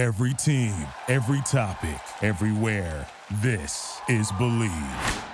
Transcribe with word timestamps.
Every 0.00 0.32
team, 0.32 0.72
every 1.08 1.42
topic, 1.42 2.00
everywhere. 2.22 3.06
This 3.42 4.00
is 4.08 4.32
Bleav. 4.32 5.24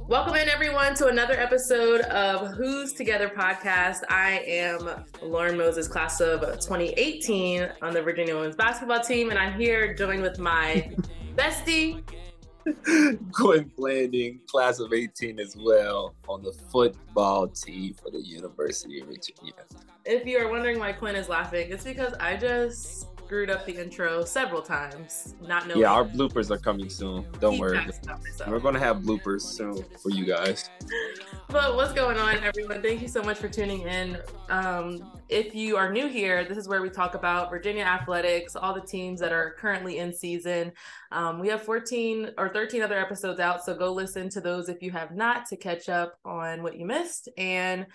Welcome 0.00 0.34
in, 0.34 0.50
everyone, 0.50 0.94
to 0.96 1.06
another 1.06 1.40
episode 1.40 2.02
of 2.02 2.48
Hoos 2.48 2.92
Together 2.92 3.30
podcast. 3.30 4.00
I 4.10 4.42
am 4.46 5.06
Lauren 5.22 5.56
Moses, 5.56 5.88
class 5.88 6.20
of 6.20 6.40
2018 6.40 7.70
on 7.80 7.94
the 7.94 8.02
Virginia 8.02 8.36
women's 8.36 8.56
basketball 8.56 9.00
team, 9.00 9.30
and 9.30 9.38
I'm 9.38 9.58
here 9.58 9.94
joined 9.94 10.20
with 10.20 10.38
my 10.38 10.94
bestie, 11.34 12.02
Quin 13.32 13.70
Blanding, 13.76 14.40
class 14.46 14.78
of 14.78 14.92
18 14.92 15.38
as 15.40 15.56
well, 15.56 16.14
on 16.28 16.42
the 16.42 16.52
football 16.52 17.48
team 17.48 17.94
for 17.94 18.10
the 18.10 18.20
University 18.20 19.00
of 19.00 19.08
Virginia. 19.08 19.54
If 20.04 20.26
you 20.26 20.38
are 20.38 20.50
wondering 20.50 20.78
why 20.78 20.92
Quin 20.92 21.14
is 21.14 21.28
laughing, 21.28 21.70
it's 21.70 21.84
because 21.84 22.14
I 22.14 22.36
just 22.36 23.06
screwed 23.32 23.48
up 23.48 23.64
the 23.64 23.74
intro 23.74 24.22
several 24.26 24.60
times, 24.60 25.36
not 25.40 25.66
knowing. 25.66 25.80
Yeah, 25.80 25.92
our 25.92 26.04
bloopers 26.04 26.50
are 26.50 26.58
coming 26.58 26.90
soon. 26.90 27.24
Don't 27.40 27.58
worry. 27.58 27.80
We're 28.46 28.60
going 28.60 28.74
to 28.74 28.80
have 28.80 28.98
bloopers 28.98 29.40
soon 29.40 29.82
for 30.02 30.10
you 30.10 30.26
guys. 30.26 30.68
but 31.48 31.74
what's 31.74 31.94
going 31.94 32.18
on, 32.18 32.44
everyone? 32.44 32.82
Thank 32.82 33.00
you 33.00 33.08
so 33.08 33.22
much 33.22 33.38
for 33.38 33.48
tuning 33.48 33.88
in. 33.88 34.18
Um, 34.50 35.12
if 35.30 35.54
you 35.54 35.78
are 35.78 35.90
new 35.90 36.08
here, 36.08 36.44
this 36.44 36.58
is 36.58 36.68
where 36.68 36.82
we 36.82 36.90
talk 36.90 37.14
about 37.14 37.48
Virginia 37.48 37.84
athletics, 37.84 38.54
all 38.54 38.74
the 38.74 38.82
teams 38.82 39.18
that 39.20 39.32
are 39.32 39.56
currently 39.58 39.96
in 39.96 40.12
season. 40.12 40.70
Um, 41.10 41.38
we 41.38 41.48
have 41.48 41.62
14 41.62 42.32
or 42.36 42.50
13 42.50 42.82
other 42.82 42.98
episodes 42.98 43.40
out, 43.40 43.64
so 43.64 43.74
go 43.74 43.94
listen 43.94 44.28
to 44.28 44.42
those 44.42 44.68
if 44.68 44.82
you 44.82 44.90
have 44.90 45.12
not 45.12 45.46
to 45.46 45.56
catch 45.56 45.88
up 45.88 46.18
on 46.22 46.62
what 46.62 46.78
you 46.78 46.84
missed. 46.84 47.30
And 47.38 47.86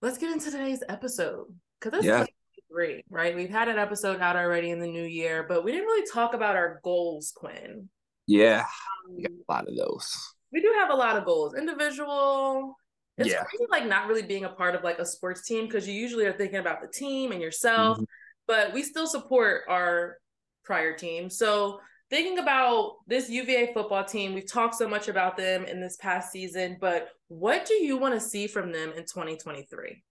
let's 0.00 0.16
get 0.16 0.32
into 0.32 0.50
today's 0.50 0.82
episode 0.88 1.44
because 1.78 1.98
this 1.98 2.06
yeah. 2.06 2.22
is 2.22 2.28
three, 2.72 3.02
right? 3.10 3.34
We've 3.34 3.50
had 3.50 3.68
an 3.68 3.78
episode 3.78 4.20
out 4.20 4.36
already 4.36 4.70
in 4.70 4.80
the 4.80 4.86
new 4.86 5.04
year, 5.04 5.44
but 5.48 5.64
we 5.64 5.72
didn't 5.72 5.86
really 5.86 6.06
talk 6.10 6.34
about 6.34 6.56
our 6.56 6.80
goals, 6.82 7.32
Quin. 7.34 7.88
Yeah, 8.26 8.60
um, 8.60 9.16
we 9.16 9.22
got 9.22 9.32
a 9.32 9.52
lot 9.52 9.68
of 9.68 9.76
those. 9.76 10.34
We 10.52 10.60
do 10.60 10.72
have 10.78 10.90
a 10.90 10.94
lot 10.94 11.16
of 11.16 11.24
goals, 11.24 11.54
individual. 11.54 12.76
It's 13.18 13.30
yeah. 13.30 13.42
crazy, 13.42 13.66
like 13.70 13.86
not 13.86 14.08
really 14.08 14.22
being 14.22 14.44
a 14.44 14.48
part 14.48 14.74
of 14.74 14.82
like 14.82 14.98
a 14.98 15.06
sports 15.06 15.46
team 15.46 15.66
because 15.66 15.86
you 15.86 15.94
usually 15.94 16.26
are 16.26 16.32
thinking 16.32 16.58
about 16.58 16.80
the 16.80 16.88
team 16.88 17.32
and 17.32 17.42
yourself, 17.42 17.96
mm-hmm. 17.96 18.04
but 18.46 18.72
we 18.72 18.82
still 18.82 19.06
support 19.06 19.62
our 19.68 20.16
prior 20.64 20.96
team. 20.96 21.28
So 21.28 21.80
thinking 22.08 22.38
about 22.38 22.96
this 23.06 23.28
UVA 23.28 23.72
football 23.74 24.04
team, 24.04 24.34
we've 24.34 24.50
talked 24.50 24.74
so 24.74 24.88
much 24.88 25.08
about 25.08 25.36
them 25.36 25.64
in 25.64 25.80
this 25.80 25.96
past 25.96 26.32
season, 26.32 26.76
but 26.80 27.08
what 27.28 27.66
do 27.66 27.74
you 27.74 27.96
want 27.96 28.14
to 28.14 28.20
see 28.20 28.46
from 28.46 28.72
them 28.72 28.90
in 28.90 29.02
2023? 29.02 30.02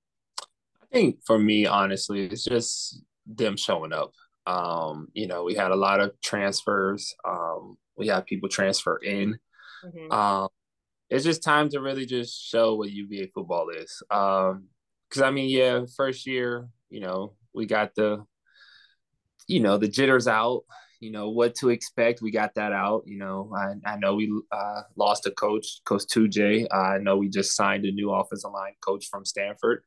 Think 0.91 1.19
for 1.25 1.37
me, 1.37 1.65
honestly, 1.65 2.25
it's 2.25 2.43
just 2.43 3.01
them 3.25 3.57
showing 3.57 3.93
up. 3.93 4.13
Um, 4.47 5.07
you 5.13 5.27
know, 5.27 5.43
we 5.43 5.55
had 5.55 5.71
a 5.71 5.75
lot 5.75 5.99
of 5.99 6.19
transfers. 6.21 7.13
Um, 7.27 7.77
we 7.97 8.07
have 8.07 8.25
people 8.25 8.49
transfer 8.49 8.97
in. 8.97 9.37
Mm-hmm. 9.85 10.11
Um, 10.11 10.49
it's 11.09 11.25
just 11.25 11.43
time 11.43 11.69
to 11.69 11.81
really 11.81 12.05
just 12.05 12.41
show 12.41 12.75
what 12.75 12.91
UVA 12.91 13.31
football 13.33 13.69
is. 13.69 14.01
Um, 14.09 14.67
because 15.07 15.23
I 15.23 15.31
mean, 15.31 15.49
yeah, 15.49 15.85
first 15.97 16.27
year, 16.27 16.67
you 16.89 16.99
know, 16.99 17.33
we 17.53 17.65
got 17.65 17.95
the, 17.95 18.23
you 19.47 19.59
know, 19.59 19.77
the 19.77 19.87
jitters 19.87 20.27
out. 20.27 20.63
You 20.99 21.11
know 21.11 21.29
what 21.29 21.55
to 21.55 21.69
expect. 21.69 22.21
We 22.21 22.29
got 22.29 22.55
that 22.55 22.73
out. 22.73 23.03
You 23.05 23.17
know, 23.19 23.53
I, 23.55 23.93
I 23.93 23.97
know 23.97 24.15
we 24.15 24.29
uh, 24.51 24.81
lost 24.97 25.25
a 25.25 25.31
coach, 25.31 25.79
Coach 25.85 26.03
Tuje. 26.13 26.67
I 26.73 26.97
know 26.97 27.15
we 27.15 27.29
just 27.29 27.55
signed 27.55 27.85
a 27.85 27.91
new 27.91 28.11
offensive 28.11 28.51
line 28.51 28.73
coach 28.81 29.07
from 29.09 29.23
Stanford. 29.23 29.83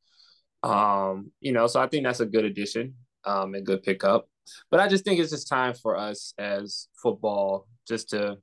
Um, 0.63 1.33
you 1.41 1.53
know, 1.53 1.67
so 1.67 1.81
I 1.81 1.89
think 1.89 2.05
that's 2.05 2.21
a 2.21 2.27
good 2.27 2.45
addition 2.45 2.95
um, 3.25 3.55
and 3.55 3.67
good 3.67 3.83
pickup. 3.83 4.29
But 4.71 4.81
I 4.81 4.89
just 4.89 5.05
think 5.05 5.21
it's 5.21 5.31
just 5.31 5.49
time 5.49 5.75
for 5.75 5.97
us 5.97 6.35
as 6.39 6.89
football 7.01 7.67
just 7.87 8.11
to 8.11 8.39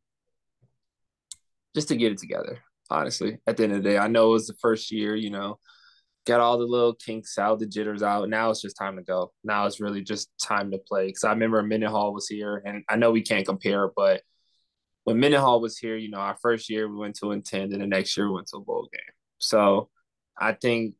just 1.75 1.89
to 1.89 1.95
get 1.95 2.11
it 2.11 2.17
together. 2.17 2.59
Honestly, 2.89 3.37
at 3.45 3.55
the 3.55 3.63
end 3.63 3.73
of 3.73 3.83
the 3.83 3.89
day, 3.89 3.97
I 3.97 4.07
know 4.07 4.29
it 4.29 4.33
was 4.33 4.47
the 4.47 4.55
first 4.55 4.91
year. 4.91 5.15
You 5.15 5.29
know, 5.29 5.59
got 6.25 6.39
all 6.39 6.57
the 6.57 6.65
little 6.65 6.95
kinks 6.95 7.37
out, 7.37 7.59
the 7.59 7.67
jitters 7.67 8.01
out. 8.01 8.29
Now 8.29 8.49
it's 8.49 8.61
just 8.61 8.77
time 8.77 8.95
to 8.97 9.03
go. 9.03 9.31
Now 9.43 9.65
it's 9.65 9.79
really 9.79 10.01
just 10.01 10.29
time 10.41 10.71
to 10.71 10.79
play. 10.79 11.07
Because 11.07 11.23
I 11.23 11.31
remember 11.31 11.61
Mendenhall 11.61 12.13
was 12.13 12.27
here, 12.27 12.61
and 12.65 12.83
I 12.89 12.95
know 12.95 13.11
we 13.11 13.21
can't 13.21 13.45
compare, 13.45 13.89
but 13.95 14.21
when 15.03 15.19
Mendenhall 15.19 15.61
was 15.61 15.77
here, 15.77 15.97
you 15.97 16.09
know, 16.09 16.19
our 16.19 16.37
first 16.41 16.69
year 16.69 16.87
we 16.87 16.95
went 16.95 17.15
to 17.17 17.31
a 17.31 17.39
10, 17.39 17.73
and 17.73 17.81
the 17.81 17.87
next 17.87 18.15
year 18.15 18.27
we 18.27 18.35
went 18.35 18.47
to 18.47 18.57
a 18.57 18.61
bowl 18.61 18.87
game. 18.91 19.01
So 19.37 19.89
I 20.37 20.53
think 20.53 20.95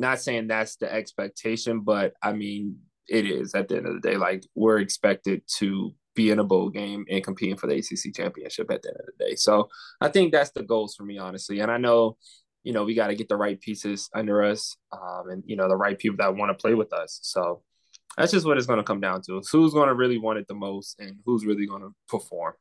not 0.00 0.20
saying 0.20 0.48
that's 0.48 0.76
the 0.76 0.92
expectation, 0.92 1.80
but 1.80 2.14
I 2.22 2.32
mean, 2.32 2.78
it 3.08 3.26
is 3.26 3.54
at 3.54 3.68
the 3.68 3.76
end 3.76 3.86
of 3.86 3.94
the 3.94 4.08
day. 4.08 4.16
Like 4.16 4.44
we're 4.54 4.78
expected 4.78 5.42
to 5.58 5.94
be 6.14 6.30
in 6.30 6.38
a 6.38 6.44
bowl 6.44 6.70
game 6.70 7.04
and 7.10 7.22
competing 7.22 7.56
for 7.56 7.66
the 7.66 7.76
ACC 7.76 8.14
championship 8.14 8.70
at 8.70 8.82
the 8.82 8.88
end 8.88 8.98
of 9.00 9.06
the 9.06 9.24
day. 9.24 9.34
So 9.36 9.68
I 10.00 10.08
think 10.08 10.32
that's 10.32 10.50
the 10.50 10.62
goals 10.62 10.94
for 10.94 11.04
me, 11.04 11.18
honestly. 11.18 11.60
And 11.60 11.70
I 11.70 11.76
know, 11.76 12.16
you 12.62 12.72
know, 12.72 12.84
we 12.84 12.94
got 12.94 13.08
to 13.08 13.14
get 13.14 13.28
the 13.28 13.36
right 13.36 13.60
pieces 13.60 14.08
under 14.14 14.42
us, 14.42 14.76
um, 14.92 15.30
and 15.30 15.42
you 15.46 15.56
know, 15.56 15.68
the 15.68 15.76
right 15.76 15.98
people 15.98 16.18
that 16.18 16.36
want 16.36 16.50
to 16.50 16.60
play 16.60 16.74
with 16.74 16.92
us. 16.92 17.20
So 17.22 17.62
that's 18.16 18.32
just 18.32 18.46
what 18.46 18.58
it's 18.58 18.66
going 18.66 18.78
to 18.78 18.84
come 18.84 19.00
down 19.00 19.22
to. 19.22 19.42
who's 19.50 19.72
going 19.72 19.88
to 19.88 19.94
really 19.94 20.18
want 20.18 20.38
it 20.38 20.48
the 20.48 20.54
most, 20.54 20.98
and 20.98 21.16
who's 21.24 21.46
really 21.46 21.66
going 21.66 21.82
to 21.82 21.94
perform. 22.08 22.54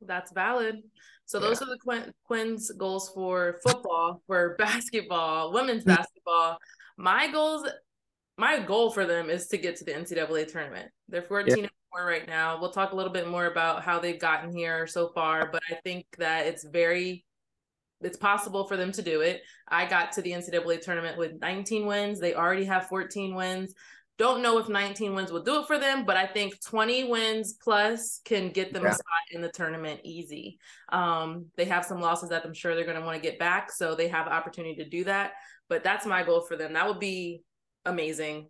That's 0.00 0.32
valid. 0.32 0.82
So 1.24 1.40
those 1.40 1.60
yeah. 1.60 1.66
are 1.66 1.70
the 1.70 1.78
Quin, 1.78 2.12
Quin's 2.24 2.70
goals 2.70 3.10
for 3.14 3.58
football, 3.62 4.22
for 4.26 4.54
basketball, 4.58 5.52
women's 5.52 5.84
mm. 5.84 5.96
basketball. 5.96 6.58
My 6.96 7.30
goals, 7.30 7.68
my 8.38 8.58
goal 8.58 8.90
for 8.90 9.04
them 9.04 9.28
is 9.28 9.48
to 9.48 9.58
get 9.58 9.76
to 9.76 9.84
the 9.84 9.92
NCAA 9.92 10.50
tournament. 10.50 10.90
They're 11.08 11.22
14 11.22 11.58
yeah. 11.58 11.68
4 11.92 12.06
right 12.06 12.26
now. 12.26 12.60
We'll 12.60 12.70
talk 12.70 12.92
a 12.92 12.96
little 12.96 13.12
bit 13.12 13.28
more 13.28 13.46
about 13.46 13.82
how 13.82 13.98
they've 13.98 14.20
gotten 14.20 14.54
here 14.54 14.86
so 14.86 15.10
far, 15.14 15.50
but 15.50 15.62
I 15.70 15.74
think 15.82 16.06
that 16.18 16.46
it's 16.46 16.64
very 16.64 17.24
it's 18.02 18.18
possible 18.18 18.66
for 18.66 18.76
them 18.76 18.92
to 18.92 19.02
do 19.02 19.22
it. 19.22 19.42
I 19.68 19.86
got 19.86 20.12
to 20.12 20.22
the 20.22 20.32
NCAA 20.32 20.82
tournament 20.82 21.16
with 21.16 21.40
19 21.40 21.86
wins. 21.86 22.20
They 22.20 22.34
already 22.34 22.64
have 22.66 22.88
14 22.88 23.34
wins. 23.34 23.74
Don't 24.18 24.42
know 24.42 24.56
if 24.58 24.68
19 24.68 25.14
wins 25.14 25.30
will 25.30 25.42
do 25.42 25.60
it 25.60 25.66
for 25.66 25.78
them, 25.78 26.06
but 26.06 26.16
I 26.16 26.26
think 26.26 26.58
20 26.64 27.04
wins 27.04 27.52
plus 27.62 28.20
can 28.24 28.50
get 28.50 28.72
them 28.72 28.84
yeah. 28.84 28.90
a 28.90 28.94
spot 28.94 29.04
in 29.30 29.42
the 29.42 29.50
tournament 29.50 30.00
easy. 30.04 30.58
Um, 30.88 31.46
they 31.56 31.66
have 31.66 31.84
some 31.84 32.00
losses 32.00 32.30
that 32.30 32.44
I'm 32.44 32.54
sure 32.54 32.74
they're 32.74 32.84
going 32.84 32.98
to 32.98 33.04
want 33.04 33.16
to 33.16 33.22
get 33.22 33.38
back, 33.38 33.70
so 33.70 33.94
they 33.94 34.08
have 34.08 34.24
the 34.24 34.32
opportunity 34.32 34.76
to 34.76 34.88
do 34.88 35.04
that. 35.04 35.32
But 35.68 35.84
that's 35.84 36.06
my 36.06 36.22
goal 36.22 36.40
for 36.40 36.56
them. 36.56 36.72
That 36.72 36.88
would 36.88 37.00
be 37.00 37.42
amazing. 37.84 38.48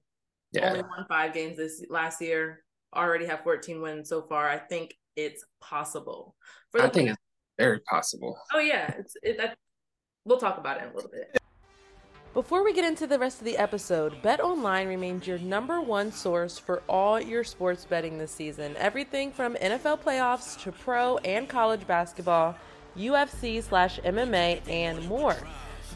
Yeah. 0.53 0.71
Only 0.71 0.83
won 0.83 1.07
five 1.09 1.35
games 1.35 1.57
this 1.57 1.85
last 1.91 2.21
year. 2.21 2.63
Already 2.95 3.27
have 3.27 3.41
14 3.43 3.83
wins 3.83 4.09
so 4.09 4.23
far. 4.23 4.49
I 4.49 4.59
think 4.59 4.95
it's 5.17 5.45
possible. 5.61 6.37
For 6.71 6.83
I 6.83 6.89
think 6.89 7.11
it's 7.11 7.19
very 7.59 7.81
possible. 7.81 8.39
Oh 8.55 8.61
yeah, 8.61 8.95
it's 8.99 9.17
it, 9.23 9.39
that, 9.39 9.57
we'll 10.25 10.39
talk 10.39 10.59
about 10.59 10.79
it 10.79 10.85
in 10.85 10.91
a 10.91 10.95
little 10.95 11.11
bit. 11.11 11.37
Before 12.37 12.63
we 12.63 12.75
get 12.75 12.85
into 12.85 13.07
the 13.07 13.19
rest 13.19 13.39
of 13.39 13.47
the 13.47 13.57
episode, 13.57 14.21
Bet 14.21 14.43
Online 14.43 14.89
remains 14.89 15.27
your 15.27 15.39
number 15.39 15.81
one 15.81 16.13
source 16.13 16.59
for 16.59 16.83
all 16.87 17.19
your 17.19 17.43
sports 17.43 17.87
betting 17.87 18.19
this 18.19 18.31
season. 18.31 18.77
Everything 18.77 19.33
from 19.33 19.55
NFL 19.55 20.01
playoffs 20.01 20.63
to 20.63 20.71
pro 20.71 21.17
and 21.17 21.49
college 21.49 21.87
basketball, 21.87 22.55
UFC 22.95 23.63
slash 23.63 23.99
MMA, 24.01 24.61
and 24.69 25.03
more. 25.09 25.35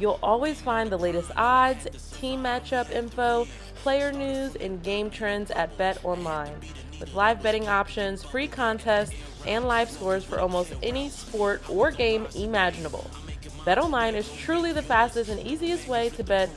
You'll 0.00 0.18
always 0.22 0.62
find 0.62 0.88
the 0.88 0.96
latest 0.96 1.30
odds, 1.36 1.86
team 2.18 2.42
matchup 2.42 2.90
info, 2.90 3.46
player 3.74 4.10
news, 4.10 4.56
and 4.56 4.82
game 4.82 5.10
trends 5.10 5.50
at 5.50 5.76
Bet 5.76 6.02
Online. 6.06 6.54
With 6.98 7.12
live 7.12 7.42
betting 7.42 7.68
options, 7.68 8.24
free 8.24 8.48
contests, 8.48 9.14
and 9.46 9.66
live 9.66 9.90
scores 9.90 10.24
for 10.24 10.40
almost 10.40 10.72
any 10.82 11.10
sport 11.10 11.60
or 11.68 11.91
game 11.91 12.26
imaginable. 12.34 13.10
BetOnline 13.70 14.14
is 14.14 14.28
truly 14.32 14.72
the 14.72 14.82
fastest 14.82 15.30
and 15.30 15.40
easiest 15.46 15.86
way 15.86 16.08
to 16.10 16.24
bet 16.24 16.50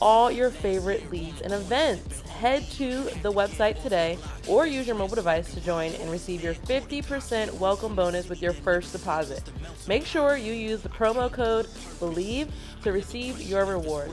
all 0.00 0.30
your 0.30 0.48
favorite 0.48 1.10
leagues 1.10 1.40
and 1.40 1.52
events. 1.52 2.20
Head 2.30 2.62
to 2.74 3.02
the 3.20 3.32
website 3.32 3.82
today 3.82 4.16
or 4.46 4.64
use 4.64 4.86
your 4.86 4.94
mobile 4.94 5.16
device 5.16 5.52
to 5.54 5.60
join 5.60 5.90
and 5.94 6.08
receive 6.08 6.40
your 6.40 6.54
50% 6.54 7.52
welcome 7.54 7.96
bonus 7.96 8.28
with 8.28 8.40
your 8.40 8.52
first 8.52 8.92
deposit. 8.92 9.42
Make 9.88 10.06
sure 10.06 10.36
you 10.36 10.52
use 10.52 10.82
the 10.82 10.88
promo 10.88 11.32
code 11.32 11.66
BLEAV 11.98 12.48
to 12.84 12.92
receive 12.92 13.42
your 13.42 13.64
reward. 13.64 14.10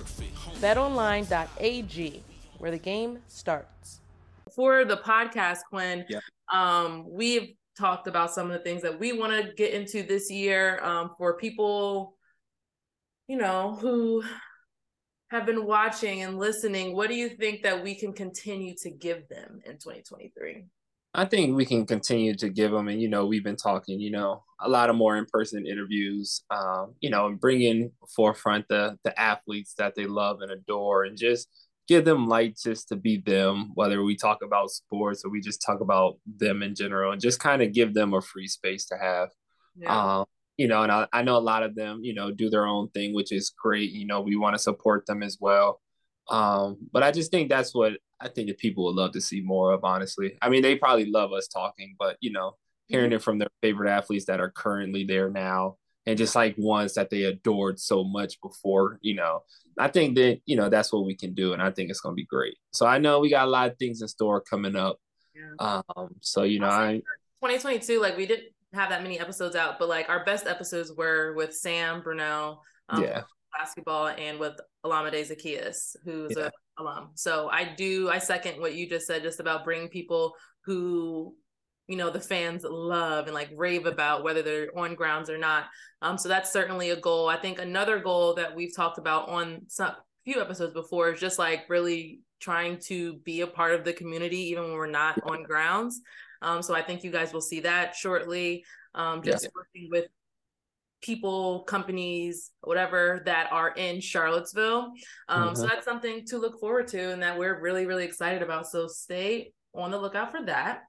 BetOnline.ag, 0.60 2.24
where 2.58 2.72
the 2.72 2.80
game 2.80 3.20
starts. 3.28 4.00
For 4.56 4.86
the 4.86 4.98
podcast, 4.98 5.60
Quin, 5.70 6.04
yeah. 6.10 6.22
um, 6.52 7.06
we've 7.08 7.54
talked 7.78 8.08
about 8.08 8.34
some 8.34 8.48
of 8.48 8.54
the 8.54 8.64
things 8.64 8.82
that 8.82 9.00
we 9.00 9.14
want 9.14 9.34
to 9.34 9.54
get 9.54 9.72
into 9.72 10.02
this 10.02 10.32
year 10.32 10.84
um, 10.84 11.12
for 11.16 11.38
people 11.38 12.16
you 13.30 13.38
know, 13.38 13.78
who 13.80 14.24
have 15.30 15.46
been 15.46 15.66
watching 15.66 16.24
and 16.24 16.40
listening, 16.40 16.96
what 16.96 17.10
do 17.10 17.16
you 17.16 17.30
think 17.30 17.62
that 17.62 17.84
we 17.84 17.94
can 17.94 18.12
continue 18.12 18.74
to 18.82 18.90
give 18.90 19.30
them 19.30 19.62
in 19.66 19.74
2023? 19.74 20.66
I 21.14 21.26
think 21.26 21.56
we 21.56 21.66
can 21.66 21.86
continue 21.86 22.36
to 22.36 22.50
give 22.50 22.72
them, 22.72 22.88
and 22.88 23.00
you 23.00 23.08
know, 23.08 23.28
we've 23.28 23.44
been 23.44 23.56
talking, 23.56 24.00
you 24.00 24.10
know, 24.10 24.44
a 24.60 24.68
lot 24.68 24.90
of 24.90 24.96
more 24.96 25.16
in-person 25.16 25.68
interviews, 25.68 26.42
um, 26.50 26.96
you 27.02 27.12
know, 27.12 27.28
and 27.28 27.40
bring 27.40 27.62
in 27.62 27.92
forefront 28.16 28.66
the 28.68 28.98
the 29.04 29.20
athletes 29.20 29.76
that 29.78 29.96
they 29.96 30.06
love 30.06 30.42
and 30.42 30.52
adore, 30.52 31.04
and 31.04 31.16
just 31.16 31.48
give 31.88 32.06
them 32.06 32.28
light 32.28 32.58
just 32.64 32.90
to 32.90 32.96
be 32.96 33.18
them. 33.18 33.72
Whether 33.76 34.04
we 34.04 34.16
talk 34.16 34.44
about 34.44 34.72
sports 34.72 35.24
or 35.24 35.30
we 35.30 35.42
just 35.42 35.64
talk 35.64 35.82
about 35.82 36.18
them 36.26 36.62
in 36.64 36.74
general, 36.76 37.12
and 37.12 37.22
just 37.22 37.40
kind 37.40 37.62
of 37.62 37.74
give 37.74 37.94
them 37.94 38.14
a 38.14 38.22
free 38.22 38.48
space 38.48 38.86
to 38.88 38.98
have. 38.98 39.30
Yeah. 39.76 40.20
Um, 40.20 40.26
you 40.60 40.68
know, 40.68 40.84
and 40.84 40.92
I, 40.92 41.08
I 41.14 41.22
know 41.22 41.38
a 41.38 41.40
lot 41.40 41.64
of 41.64 41.74
them, 41.74 42.02
you 42.04 42.14
know, 42.14 42.32
do 42.32 42.50
their 42.50 42.68
own 42.68 42.90
thing, 42.90 43.14
which 43.14 43.32
is 43.32 43.50
great. 43.50 43.92
You 43.92 44.06
know, 44.06 44.20
we 44.20 44.36
want 44.36 44.56
to 44.56 44.60
support 44.60 45.06
them 45.06 45.24
as 45.24 45.38
well. 45.40 45.80
Um, 46.30 46.76
but 46.92 47.02
I 47.02 47.12
just 47.12 47.32
think 47.32 47.48
that's 47.48 47.74
what 47.74 47.94
I 48.20 48.28
think 48.28 48.50
that 48.50 48.58
people 48.58 48.84
would 48.84 48.96
love 48.96 49.14
to 49.14 49.22
see 49.22 49.40
more 49.40 49.72
of, 49.72 49.86
honestly. 49.86 50.38
I 50.42 50.50
mean, 50.50 50.62
they 50.62 50.76
probably 50.76 51.10
love 51.10 51.32
us 51.32 51.48
talking, 51.48 51.96
but 51.98 52.18
you 52.20 52.34
know, 52.34 52.58
hearing 52.88 53.12
mm-hmm. 53.12 53.16
it 53.16 53.22
from 53.22 53.38
their 53.38 53.48
favorite 53.62 53.90
athletes 53.90 54.26
that 54.26 54.42
are 54.42 54.52
currently 54.52 55.06
there 55.06 55.30
now 55.30 55.78
and 56.06 56.18
just 56.18 56.36
like 56.36 56.56
ones 56.58 56.94
that 56.96 57.10
they 57.10 57.24
adored 57.24 57.80
so 57.80 58.04
much 58.04 58.42
before, 58.42 59.00
you 59.02 59.16
know, 59.16 59.44
I 59.78 59.88
think 59.88 60.18
that, 60.18 60.42
you 60.46 60.58
know, 60.58 60.68
that's 60.68 60.92
what 60.92 61.06
we 61.06 61.16
can 61.16 61.34
do. 61.34 61.54
And 61.54 61.62
I 61.62 61.72
think 61.72 61.90
it's 61.90 62.02
going 62.02 62.14
to 62.14 62.22
be 62.22 62.26
great. 62.26 62.58
So 62.72 62.86
I 62.86 62.98
know 62.98 63.22
we 63.22 63.30
got 63.30 63.48
a 63.48 63.50
lot 63.50 63.70
of 63.70 63.78
things 63.78 64.02
in 64.02 64.10
store 64.10 64.42
coming 64.42 64.76
up. 64.76 64.98
Yeah. 65.34 65.82
Um, 65.96 66.16
so, 66.20 66.44
you 66.44 66.60
know, 66.60 66.68
I 66.68 67.02
2022, 67.42 68.02
like 68.02 68.18
we 68.18 68.26
didn't 68.26 68.50
have 68.74 68.90
that 68.90 69.04
many 69.04 69.20
episodes 69.20 69.56
out, 69.56 69.80
but 69.80 69.90
like 69.90 70.10
our 70.10 70.24
best 70.26 70.46
episodes 70.46 70.92
were 70.96 71.34
with 71.34 71.56
Sam 71.56 72.02
Brunelle, 72.02 72.60
um, 72.90 73.04
yeah, 73.04 73.24
basketball, 73.58 74.08
and 74.08 74.40
with 74.40 74.60
Olamide 74.86 75.14
Zaccheaus, 75.14 75.96
who's 76.04 76.36
yeah. 76.38 76.46
a 76.46 76.52
alum. 76.82 77.10
So 77.16 77.50
I 77.52 77.74
do, 77.76 78.10
I 78.10 78.20
second 78.20 78.60
what 78.60 78.76
you 78.76 78.88
just 78.88 79.08
said, 79.08 79.24
just 79.24 79.40
about 79.40 79.66
bringing 79.66 79.90
people 79.90 80.34
who, 80.66 81.36
you 81.88 81.98
know, 81.98 82.10
the 82.10 82.20
fans 82.20 82.64
love 82.64 83.26
and 83.26 83.34
like 83.34 83.50
rave 83.56 83.86
about, 83.86 84.24
whether 84.24 84.42
they're 84.42 84.78
on 84.78 84.96
grounds 84.96 85.30
or 85.30 85.38
not. 85.38 85.66
Um, 86.02 86.18
so 86.18 86.30
that's 86.30 86.54
certainly 86.54 86.92
a 86.92 87.00
goal. 87.00 87.28
I 87.28 87.38
think 87.38 87.60
another 87.60 88.00
goal 88.00 88.36
that 88.36 88.56
we've 88.56 88.76
talked 88.76 88.98
about 88.98 89.30
on 89.30 89.64
some 89.68 89.92
few 90.24 90.42
episodes 90.42 90.74
before 90.74 91.12
is 91.12 91.20
just 91.20 91.40
like 91.40 91.66
really 91.70 92.22
trying 92.40 92.78
to 92.80 93.16
be 93.26 93.42
a 93.42 93.48
part 93.48 93.74
of 93.74 93.84
the 93.84 93.94
community, 93.94 94.50
even 94.50 94.64
when 94.64 94.74
we're 94.74 94.88
not 94.88 95.20
on 95.24 95.44
grounds. 95.44 96.02
Um, 96.42 96.62
so 96.62 96.74
I 96.76 96.82
think 96.82 97.04
you 97.04 97.12
guys 97.12 97.34
will 97.34 97.42
see 97.42 97.62
that 97.62 97.96
shortly. 97.96 98.64
Um, 98.96 99.22
just 99.22 99.44
yeah. 99.44 99.50
working 99.56 99.90
with 99.92 100.06
people, 101.02 101.62
companies, 101.64 102.52
whatever 102.62 103.22
that 103.26 103.52
are 103.52 103.72
in 103.72 104.02
Charlottesville. 104.02 104.92
Um, 105.28 105.48
mm-hmm. 105.48 105.56
So 105.56 105.68
that's 105.68 105.86
something 105.86 106.26
to 106.28 106.38
look 106.38 106.60
forward 106.60 106.88
to 106.90 107.12
and 107.12 107.22
that 107.22 107.38
we're 107.38 107.60
really, 107.60 107.86
really 107.86 108.06
excited 108.06 108.42
about. 108.42 108.68
So 108.68 108.88
stay 108.88 109.54
on 109.74 109.92
the 109.92 110.00
lookout 110.00 110.32
for 110.32 110.44
that. 110.46 110.84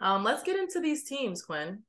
Um, 0.00 0.24
let's 0.24 0.42
get 0.42 0.58
into 0.58 0.80
these 0.80 1.04
teams, 1.04 1.42
Quin. 1.42 1.82